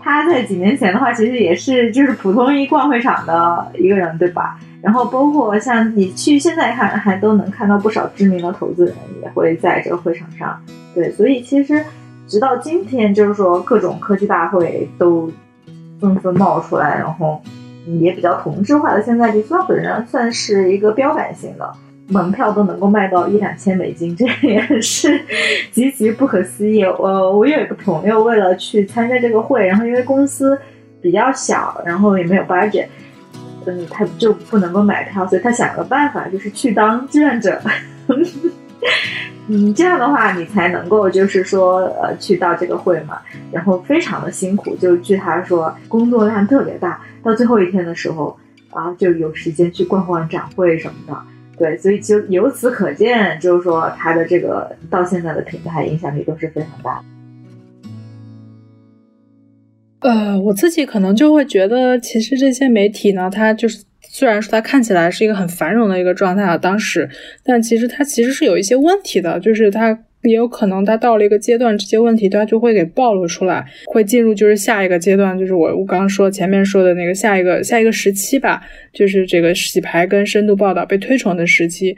[0.05, 4.59] 他在几年前的话，其实也是就是普通一逛会场的一个人，对吧？
[4.83, 10.61] 然后包括像你去现在看，还都能看到不少知名的投资人也会在这个会场上。
[10.95, 11.83] 对，所以其实
[12.29, 15.33] 直到今天，就是说各种科技大会都
[15.99, 17.41] 纷纷冒出来，然后
[17.87, 19.01] 也比较同质化的。
[19.03, 21.73] 现在 Disrupt 仍算是一个标杆性的。
[22.09, 25.21] 门票都能够卖到一两千美金，这也是
[25.73, 26.85] 极其不可思议。
[26.85, 30.59] 我我有一个朋友，为了去参加这个会，然后因为公司
[31.01, 32.87] 比较小，然后也没有 budget，
[33.65, 37.59] 嗯，他就不能够买票，所以他想了个办法，就是去当志愿者。
[39.47, 43.19] 嗯，这样的话你才能够就是说呃去到这个会嘛，
[43.51, 48.37] 然后非常的辛苦，就据他说工作量特别大，到最后一天的时候
[48.71, 51.19] 啊就有时间去逛逛展会什么的。
[51.57, 57.03] 对，所以就由此可见，就是说他的这个到现在的品牌影响力都是非常大。
[60.01, 67.09] 呃，我自己可能就会觉得，其实这些媒体呢，它就是虽然说它看起来是一个很繁荣的一个状态啊，当时，
[67.43, 69.99] 但其实它其实是有一些问题的，就是它。
[70.25, 78.63] 也有可能他到了一个阶段，这些问题他就会给暴露出来，会进入就是下一个阶段，就是我我刚刚说前面说的那个下一个下一个时期吧，
[78.93, 81.97] 就是这个洗牌跟深度报道被推崇的时期。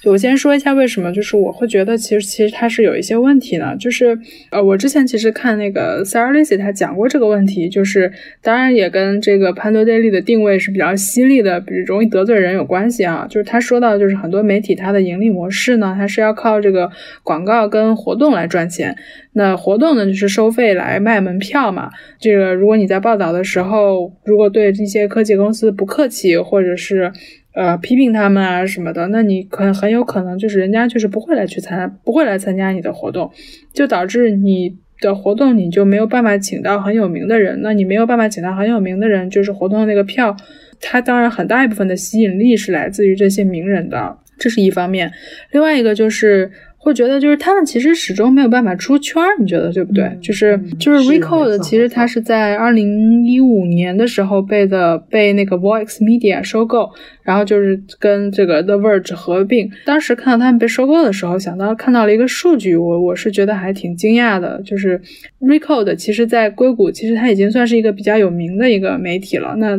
[0.00, 4.16] 就我先说一下为什么，就是我会觉得其实其实它是有一些问题呢，就是
[4.50, 13.26] 呃，我之前其实看那个 Sarah Lacy 他讲过这个问题，就是当然也跟这个 Pando Daily 的定位是比较犀利的，比如容易得罪人有关系啊。
[13.28, 16.90] 就是他说到，就是很多媒体它的盈利模式呢，它是要靠这个
[17.24, 18.96] 广告跟活动来赚钱。
[19.32, 21.90] 那活动呢，就是收费来卖门票嘛。
[22.18, 27.12] 这个如果你在报道的时候，如果对这些科技公司不客气，或者是
[27.58, 33.28] 呃，批评他们啊什么的，那你可很有可能就是人家就是不会来去参，不会来参加你的活动，
[33.72, 37.58] 就导致你的活动你就没有办法请到很有名的人。
[37.60, 40.36] 那你没有办法请到很有名的人，就是活动的那个票，
[40.80, 45.10] 它当然很大一部分的吸引力是来自于这些名人的，这是一方面。
[45.50, 46.52] 另外一个就是。
[46.88, 50.10] 会觉得就是他们其实始终没有办法出圈，你觉得对不对？
[50.22, 56.90] 就是就是 Recode，其实它是在二零一五年的时候被的被那个 Vox Media 收购，
[57.22, 59.70] 然后就是跟这个 The Verge 合并。
[59.84, 65.00] 当时看到他们被收购的时候，想到看到了一个数据，我我是觉得还挺惊讶的，就是
[65.40, 69.54] Recode 其实在硅谷其实它已经算是一个比较有名的一个媒体了。
[69.58, 69.78] 那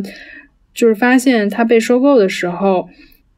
[0.72, 2.88] 就是发现它被收购的时候。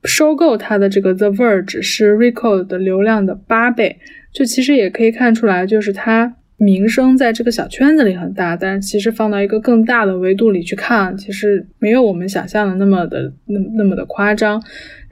[0.05, 3.98] 收购它的这个 The Verge 是 Recode 的流量的八倍，
[4.32, 14.62] 就其实也可以看出来，就是它名声在这个小圈子里很大，但是其实放到一个更大的维度里去看，其实没有我们想象的那么的那那么的夸张。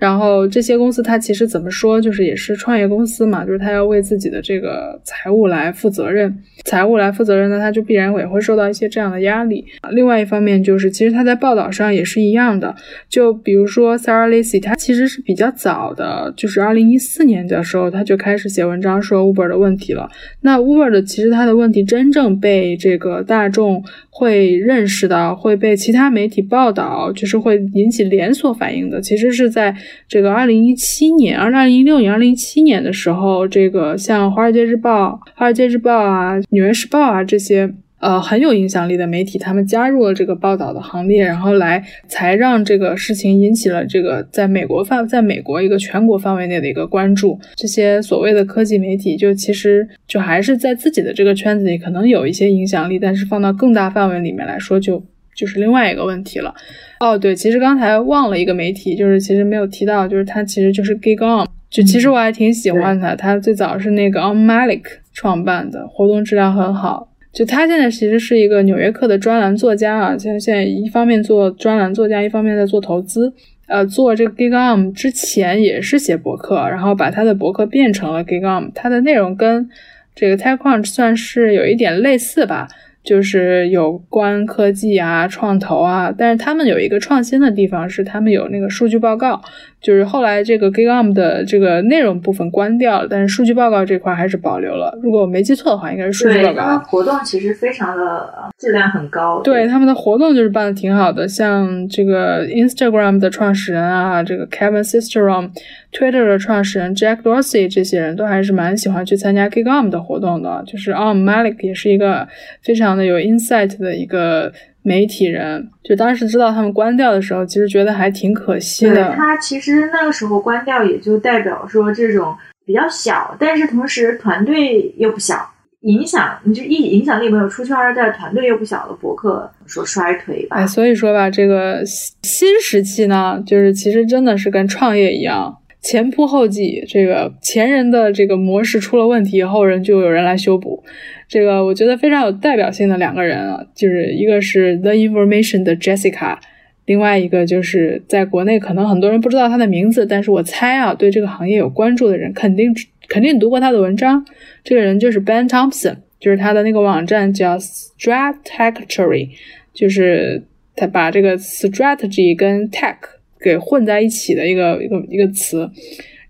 [0.00, 9.64] 然后这些公司它其实怎么说，就是也是创业公司嘛，就是它要为自己的这个财务来负责任，财务来负责任呢，它就必然也会受到一些这样的压力。
[9.92, 12.74] 另外一方面就是，其实它在报道上也是一样的，
[13.08, 20.10] 就比如说 Sarah Lacy，他其实是比较早的，就是二零一四年的时候他就开始写文章说 Uber 的问题了。
[20.40, 23.84] 那 Uber 的其实它的问题真正被这个大众。
[24.12, 29.00] 会认识到会被其他媒体报道，就是会引起连锁反应的。
[29.00, 29.74] 其实是在
[30.08, 47.38] 这个二零一七年、二零一六年、二零一七年的时候，这个像《华尔街日报》、《华尔街日报》啊、《纽约时报》啊这些呃很有影响力的媒体，他们加入了这个报道的行列，然后来才让这个事情引起了这个在美国范在美国一个全国范围内的一个关注。
[47.56, 55.02] 这些所谓的科技媒体，就其实就还是在自己的这个圈子里可能有一些影响力，但是放到更大范围里面来说，就
[55.46, 56.54] 是另外一个问题了。
[57.00, 61.46] 哦，对，其实刚才忘了一个媒体，就是其实没有提到，就是他其实就是 Gigom。
[61.70, 64.82] 就其实我还挺喜欢他，他最早是那个 On Malik
[65.12, 67.08] 创办的，活动质量很好。
[67.32, 73.32] 就他现在其实是一个《纽约客》的专栏作家啊，现在现在一方面做专栏作家，一方面在做投资。
[73.68, 79.70] 呃，做这个 Gigom 之前也是写博客，然后把他的博客变成了 Gigom，他的内容跟
[80.12, 82.66] 这个 TechCrunch 算是有一点类似吧。
[83.02, 89.42] 就是有关科技啊、创投啊，但是他们有一个创新的地方是，他们有那个数据报告。
[89.80, 94.98] 就是后来这个 Gigam 的这个内容部分关掉了，但是数据报告这块还是保留了。
[95.02, 96.62] 如果我没记错的话，应该是数据报告。
[96.62, 99.40] 他们活动其实非常的质量很高。
[99.42, 110.62] 对他们的活动就是办的挺好的，像这个 Instagram 的创始人啊，这个 Kevin Systrom，Twitter 的创始人 Jack Dorsey 这些人都还是蛮喜欢去参加 Gigam 的活动的。
[110.66, 112.28] 就是 On Malik 也是一个
[112.62, 114.52] 非常的有 insight 的一个。
[114.82, 119.14] 媒体人就当时知道他们关掉的时候，其实觉得还挺可惜的。
[119.14, 125.48] 他其实那个时候关掉，也就代表说这种比较小，但是同时团队又不小，
[125.80, 130.56] 影响你就影影响力没有出圈，但团队又不小的博客说衰退吧。
[130.56, 140.82] 哎，所以说吧，这个新时期呢，就是其实真的是跟创业一样，前仆后继，这个前人的这个模式出了问题，后人就有人来修补。
[141.26, 146.36] 这个我觉得非常有代表性的两个人啊，就是一个是 The Information 的 Jessica，
[146.84, 152.74] 另外一个就是在国内可能很多人不知道他的名字，但是我猜啊，对这个行业有关注的人肯定
[153.08, 154.24] 肯定读过他的文章。
[154.62, 159.28] 这个人就是 Ben Thompson，就是他的那个网站叫 Strategy，
[159.72, 160.42] 就是
[160.76, 162.96] 他把这个 strategy 跟 tech
[163.42, 165.70] 给混在一起的一个一个一个词。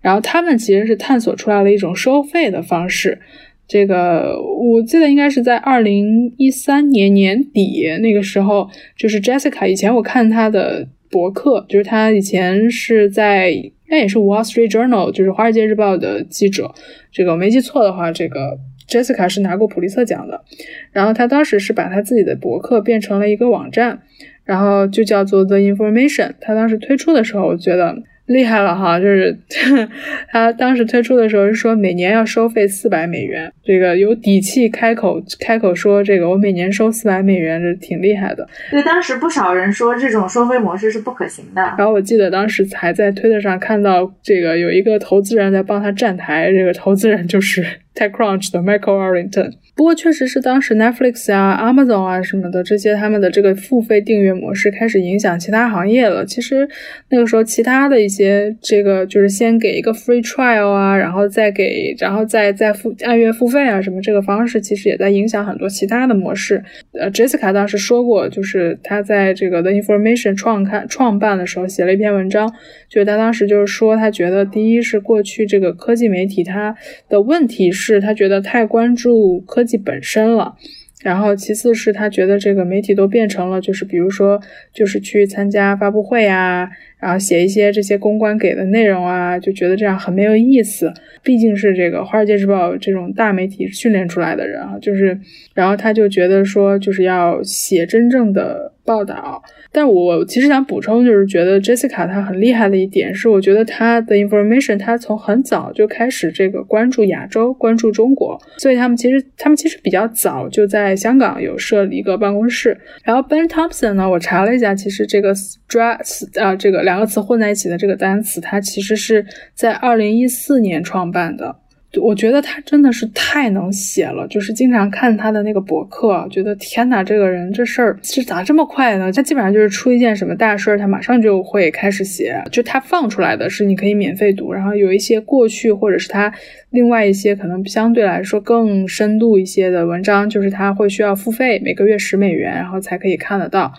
[0.01, 3.19] 然后他们其实是探索出来了一种收费的方式。
[3.67, 16.73] 这个我记得应该是在二零一三年年底那个时候，就是 Jessica 以前我看她的博客，就是她以前是在应该也是 Wall Street Journal，就是华尔街日报的记者。
[17.11, 18.59] 这个我没记错的话，这个
[18.89, 20.43] Jessica 是拿过普利策奖的。
[20.91, 24.01] 然后她当时是把她自己的博客变成了一个网站，
[24.43, 26.31] 然后就叫做 The Information。
[26.41, 27.95] 它当时推出的时候，我觉得。
[28.27, 29.37] 厉害了哈，就是
[30.31, 38.47] 他当时推出的时候是说每年要收费四百美元，这个有底气开口开口说这个我每年收四百美元，这挺厉害的。
[38.69, 41.61] 对，当时不少人说这种收费模式是不可行的。
[41.77, 47.65] 然后我记得当时还在推特上看到这个有一个投资人在帮他站台，这个投资人就是
[47.95, 49.53] TechCrunch 的 Michael Arrington。
[49.73, 56.25] 不过确实是当时 Netflix 啊、Amazon 啊什么的这些他们的这个付费订阅模式开始影响其他行业了。
[56.25, 56.67] 其实
[57.09, 66.61] 那个时候其他的一些这个就是先给一个 free trial 啊，然后再给，然后再再付按月付费啊什么这个方式，其实也在影响很多其他的模式。
[66.91, 72.47] 呃，Jessica 当时说过，就是他在这个 The Information 创刊创办的时候写了一篇文章，
[72.89, 76.75] 就是他当时就是说他觉得第一是过去这个科技媒体它
[77.09, 79.39] 的问题是是他觉得太关注。
[79.41, 80.55] 科技本身了，
[81.01, 84.39] 然后其次是他觉得这个媒体都变成了，就是比如说，
[84.71, 86.69] 就是去参加发布会啊，
[87.01, 90.93] 然后写一些这些公关给的内容啊，就觉得这样很没有意思。
[91.23, 95.19] 毕竟是这个《华尔街日报》这种大媒体训练出来的人啊，就是，
[95.53, 99.41] 然后他就觉得说，就是要写真正的报道。
[99.73, 112.77] 但我其实想补充，就是觉得 Jessica 她很厉害的一点是，我觉得她的 information 她从很早就开始这个关注亚洲，关注中国，所以他们其实他们其实比较早就在香港有设立一个办公室。
[113.03, 119.25] 然后 Ben Thompson 呢，我查了一下，其实这个 stress 啊这个两个词混在一起的这个单词，它其实是
[119.55, 121.55] 在二零一四年创办的。
[122.01, 129.11] 我觉得他真的是太能写了，就是经常看他的那个博客，觉得天哪，这个人这事儿是咋这么快呢？
[129.11, 132.41] 他基本上就是出一件什么大事儿，他马上就会开始写。
[132.49, 136.33] 就他放出来的是你可以免费读，然后有一些过去或者是他
[136.69, 143.73] 另外一些可能相对来说更深度一些的文章，就是他会需要付费，每个月十美元，然后才可以看得到。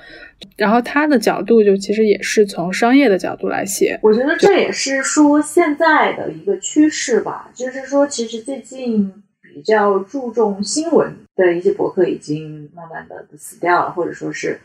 [0.57, 9.13] 然后他的角度就其实也是从商业的角度来写，我觉得这也是说现在的一个趋势吧，就是说其实最近
[9.43, 14.61] 比较注重新闻的一些博客已经慢慢的死掉了，或者说是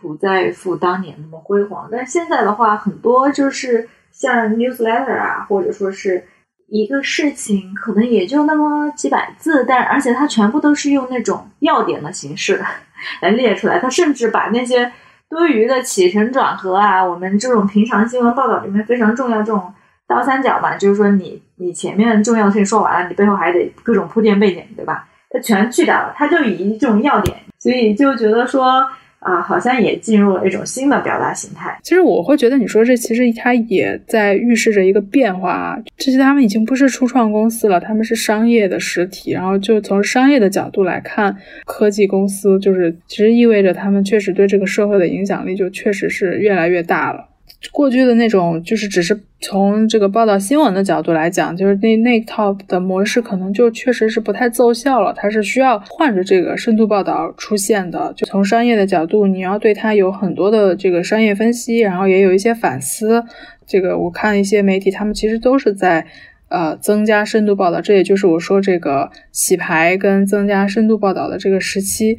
[0.00, 1.88] 不再复当年那么辉煌。
[1.90, 6.24] 但现在的话，很多就是像 newsletter 啊，或者说是
[6.68, 12.62] 一个事情可能也就那么几百字，但而且它全部都是用那种要点的形式
[13.22, 13.78] 来列出来。
[13.78, 14.92] 他甚至把那些
[15.28, 19.72] 多余的起承转合啊，我们这种平常新闻报道里面非常重要这种
[20.06, 25.06] 倒三角嘛，就是说你你前面重要的事情说完了，你背后还得各种铺垫背景，对吧？
[25.30, 28.88] 它全去掉了，它就以这种要点，所以就觉得说。
[29.20, 31.78] 啊，好像也进入了一种新的表达形态。
[31.82, 35.78] 其实我会觉得，你说这其实它也在预示着一个变化。
[35.96, 39.32] 这些他们已经不是初创公司了，他们是商业的实体。
[39.32, 47.27] 然后就从商业的角度来看，科技公司就是其实意味着他们确实对这个社会的影响力就确实是越来越大了。
[47.72, 55.12] 过去的那种就是只是从这个报道新闻的角度来讲，就是那那套的模式可能就确实是不太奏效了。
[55.12, 58.12] 它是需要换着这个深度报道出现的。
[58.16, 63.24] 就从商业的角度，你要对它有很多的这个商业分析，然后也有一些反思。
[63.66, 66.06] 这个我看一些媒体，他们其实都是在
[66.48, 67.80] 呃增加深度报道。
[67.80, 72.16] 这也就是我说这个洗牌跟增加深度报道的这个时期，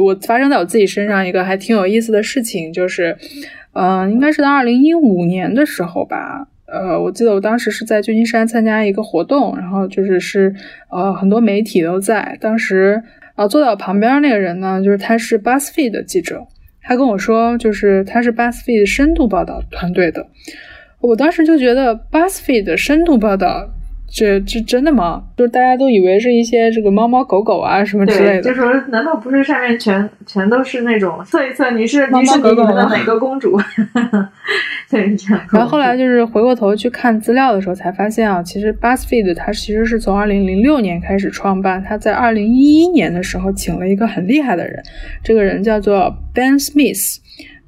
[0.00, 3.16] 我发生在我自己身上一个还挺有意思的事情，就是。
[3.80, 6.48] 嗯，应该是在二零一五年的时候吧。
[6.66, 10.52] 呃，我记得我当时是在旧金山参加一个活动，然后就是是
[10.90, 12.36] 呃很多媒体都在。
[12.40, 13.00] 当时
[13.36, 16.44] 啊，坐在我旁边那个人呢，就是他是 BuzzFeed 的记者，
[16.82, 20.26] 他跟我说，就是他是 BuzzFeed 深度报道团队的。
[21.00, 23.70] 我当时就觉得 BuzzFeed 深度报道。
[24.10, 25.22] 这这真的吗？
[25.36, 28.42] 就是大家都以为是一些这个猫猫狗狗啊什么之类的。
[28.42, 33.58] 就说难道不是上面全全都是那种测一测你是你是你们的哪个公主？
[34.90, 35.44] 对，这样。
[35.52, 44.82] 然后后来就是回过头去看资料的时候，才发现啊，其实 BuzzFeed 它其实是从二零零六年开始创办，它在二零一一年的时候请了一个很厉害的人，
[45.22, 47.18] 这个人叫做 Ben Smith。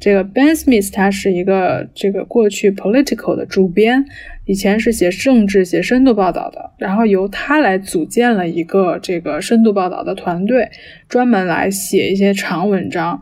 [0.00, 4.02] 这个 Ben Smith 他是一个这个过去 Political 的主编。
[4.50, 10.68] 以前是写政治、写深度报道的，然后由他来组建了一个这个深度报道的团队，
[11.08, 13.20] 专门来写一些长文章。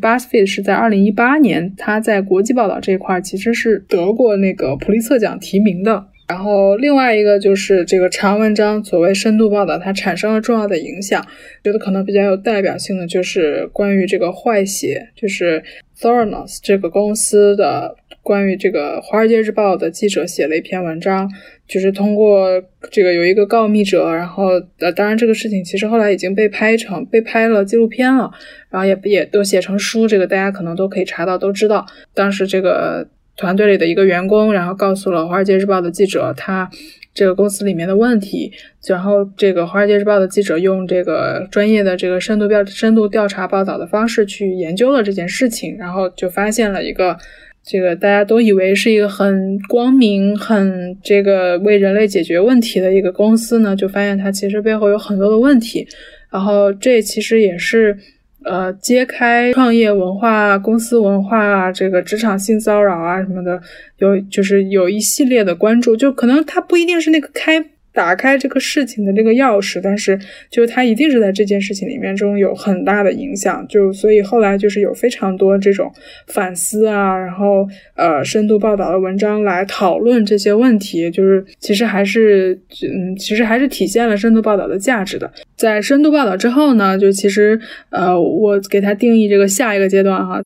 [0.00, 6.06] BuzzFeed 是在二零一八年，他在国际报道这一块其实是得过那个普利策奖提名的。
[6.26, 11.22] 然后另外一个就是这个长文章，所谓深度报道，它产生了重要的影响。
[11.62, 15.62] 觉得可能比较有代表性的就是关于这个坏血，就是
[16.00, 17.96] Thornos 这个公司的。
[18.22, 21.28] 关于这个《华尔街日报》的记者写了一篇文章，
[21.66, 28.30] 就是通过这个有一个告密者，然后呃，当然这个事情其实后来已经被拍成被拍了纪录片了，
[28.68, 36.70] 然后也也都写成书，这个大家可能都可以查到，都知道当时这个团队里的一个员工，然后告诉了《华尔街日报》的记者他
[37.14, 38.52] 这个公司里面的问题，
[38.86, 47.16] 然后这个《华尔街日报》的记者用这个专业的这个深度调深度调查报道的方式去研究了这件事情，然后就发现了一个。
[47.62, 55.86] 这个大家都以为是一个很光明、很这个为人类解决问题的一个公司呢，就发现它其实背后有很多的问题。
[56.30, 57.96] 然后这其实也是
[58.44, 63.60] 呃揭开创业文化、公司文化、这个职场性骚扰啊什么的，
[63.98, 65.96] 有就是有一系列的关注。
[65.96, 67.64] 就可能它不一定是那个开。
[67.92, 70.18] 打开这个事情的这个钥匙，但是
[70.50, 75.92] 就它一定是在这件事情里面中有很大的影响，就所以后来就是有非常多这种
[76.28, 77.66] 反思啊，然后
[77.96, 85.30] 呃深度报道的文章来讨论这些问题，就是其实还是嗯其实还是体现了深度报道的价值的。
[85.56, 87.60] 在深度报道之后呢，就其实
[87.90, 90.40] 呃我给它定义这个下一个阶段哈。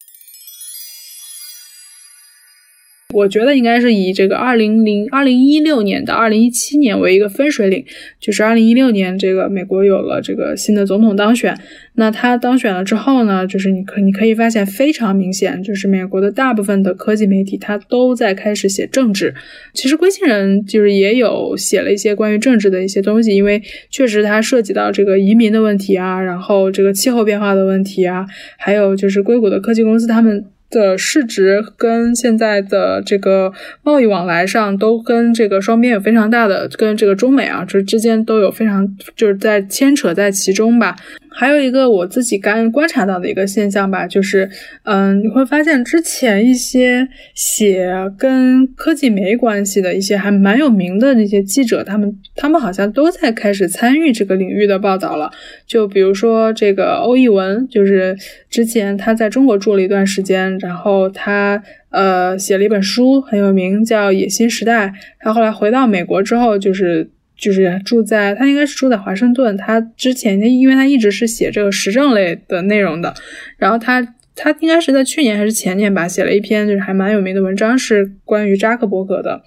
[3.15, 7.85] 我觉得应该是以这个二零零二零一六年到二零一七年为一个分水岭，
[8.21, 11.57] 就是二零一六年这个美国有了这个新的总统当选，
[11.95, 19.33] 那他当选了之后呢，就是你可你可以发现非常明显，就是美国的大部分的科技媒体他都在开始写政治，
[19.73, 28.27] 其实归信人就是也有写了一些关于政治的一些东西，因为确实它涉及到这个移民的问题啊，然后这个气候变化的问题啊，
[28.59, 30.45] 还有就是硅谷的科技公司他们。
[30.75, 33.53] 的市值跟现在的这个
[33.83, 40.97] 贸易往来上，都跟这个双边有非常大的，跟这个中美啊，就是之间都有非常就是在牵扯在其中吧。
[41.37, 44.49] 还有一个我自己刚观察到的一个现象吧，就是，
[44.85, 55.29] 嗯，你会发现之前一些写跟科技没关系的一些还蛮有名的那些记者，他们他们好像都在开始参与这个领域的报道了。
[55.67, 58.17] 就比如说这个欧义文，就是
[58.49, 61.61] 之前他在中国住了一段时间，然后他
[61.91, 64.87] 呃写了一本书很有名，叫《野心时代》。
[65.19, 67.11] 他后来回到美国之后，就是。
[67.37, 69.57] 就是住在他应该是住在华盛顿。
[69.57, 73.13] 他之前因为他一直是写这个时政类的内容的，
[73.57, 74.01] 然后他
[74.35, 79.43] 他应该是在去年还是前年吧，写了一篇就是还蛮有名的文章，是关于扎克伯格的。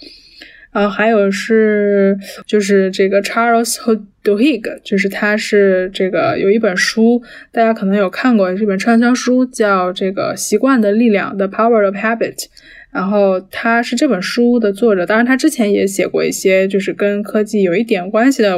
[0.71, 2.15] 然后还有是
[2.45, 3.79] 就是这个 Charles
[4.23, 12.45] Duhigg，就是他是这个有一本书，大家可能有看过这本畅销书，叫这个《习惯的力量》（The Power of Habit）。
[12.91, 18.57] 然后他是这本书的作者，当然他之前也写过一些就是跟科技有一点关系的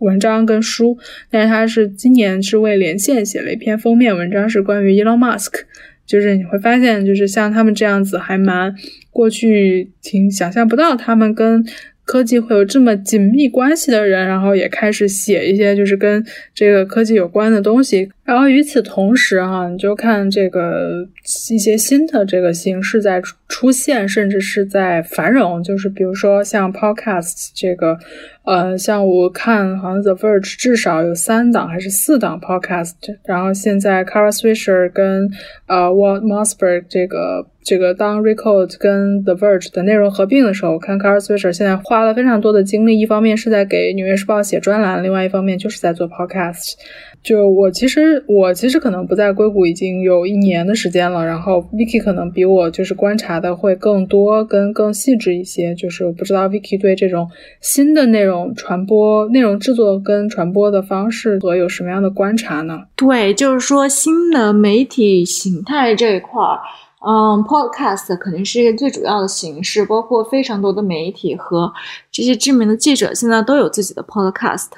[0.00, 0.98] 文章跟书，
[1.30, 5.62] 但是他是今年是为连线写了一篇封面文章，是关于 Elon Musk。
[6.06, 8.74] 就是你会发现，就是像他们这样子，还蛮
[9.10, 11.64] 过去挺想象不到他们跟。
[12.04, 16.24] 科技会有这么紧密关系的人，然后也开始写一些就是跟
[16.54, 18.08] 这个科技有关的东西。
[18.22, 21.06] 然后与此同时，哈，你就看这个
[21.50, 25.62] 一些新的这个形式在出现，甚至是在繁荣。
[25.62, 27.98] 就是比如说像 Podcast 这个，
[28.44, 32.92] 呃，像我看好像 The Verge 至少有三档还是四档 Podcast。
[33.24, 35.30] 然后现在 Kara Swisher 跟
[35.66, 37.46] 呃 Walt Mossberg 这个。
[37.64, 46.74] 这个当 Record 跟 The Verge 的内容合并的时候，我看 Kara Swisher 现在花了非常多的精力，一方面是在给《纽约时报》写专栏，另外一方面就是在做 Podcast。
[47.22, 55.74] 就我其实我其实可能不在硅谷已经有一年的时间了，然后 Vicky 可能比我就是观察的会更多跟更细致一些。
[55.74, 57.26] 就是我不知道 Vicky 对这种
[57.62, 62.80] 新的内容传播、内容制作跟传播的方式和有什么样的观察呢？
[62.94, 66.58] 对，就是说新的媒体形态这一块儿。
[67.06, 71.70] 嗯，podcast 肯定是一个最主要的形式，包括非常多的媒体和
[72.10, 74.68] 这些知名的记者现在都有自己的 podcast。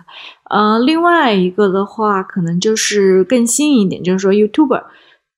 [0.50, 4.82] 呃，另外一个的话，可能就是更新一点，就是说 YouTuber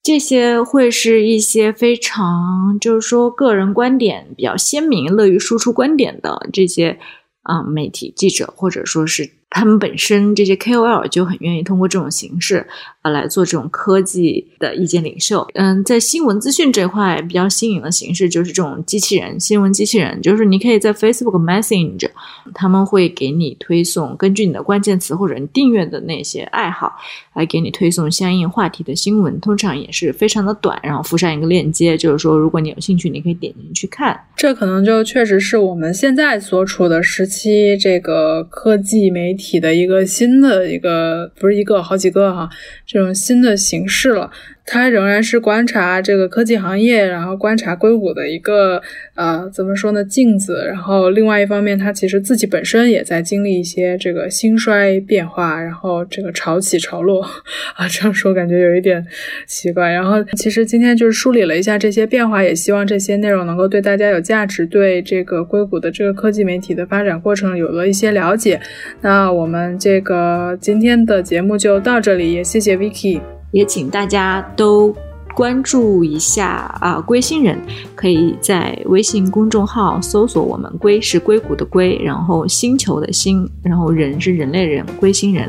[0.02, 6.98] 这些会是一些非常就是说个人观点比较鲜明、乐于输出观点的这些
[7.42, 9.37] 啊媒体记者，或者说是。
[9.50, 12.66] 他们本身这些 KOL 就很愿意通过这种形式
[13.00, 15.46] 啊来做这种科技的意见领袖。
[15.54, 22.10] 嗯，在新闻资讯这块比较新颖的形式就是这种机器人新闻机器人，就是你可以在 Facebook Messenger，
[22.52, 26.92] 他们会给你推送，根据你的关键词或者你订阅的那些爱好
[27.34, 34.26] 来给你推送相应话题的新闻，通常也是非常的短，然后附上一个链接，就是说如果你有兴趣，你可以点进去看。
[34.36, 39.37] 这可能就确实是我们现在所处的时期，这个科技媒。
[39.38, 42.50] 体的一个新的一个不是一个好几个哈，
[42.84, 44.30] 这种新的形式了。
[44.70, 48.82] 他仍然是观察这个科技行业，然后观察硅谷的一个
[49.14, 50.62] 呃怎么说呢镜子。
[50.66, 57.22] 然后另外一方面，他其实自己本身也在经历一些这个兴衰变化，然后这个潮起潮落
[57.76, 57.88] 啊。
[57.88, 59.02] 这样说感觉有一点
[59.46, 59.90] 奇怪。
[59.90, 68.60] 然后其实今天就是梳理了一下这些变化，也希望这些内容能够对大家有价值，对这个硅谷的这个科技媒体的发展过程有了一些了解。
[69.00, 73.37] 那我们这个今天的节目就到这里，也谢谢 Vicky。
[73.50, 74.94] 也请大家都
[75.34, 77.56] 关注一下啊，龟星人
[77.94, 85.48] 可以在微信公众号搜索我们“龟”是硅谷的“龟”，然后星球的“星”，然后人是人类人，龟星人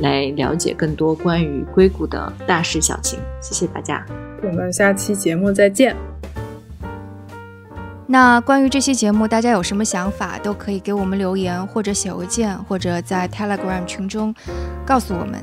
[0.00, 3.18] 来了解更多关于硅谷的大事小情。
[3.40, 4.04] 谢谢大家，
[4.42, 5.96] 我们下期节目再见。
[8.06, 14.34] 那关于这期节目，大家有什么想法，都可以给我们留言，或者写邮件，或者在 Telegram 群中
[14.84, 15.42] 告诉我们。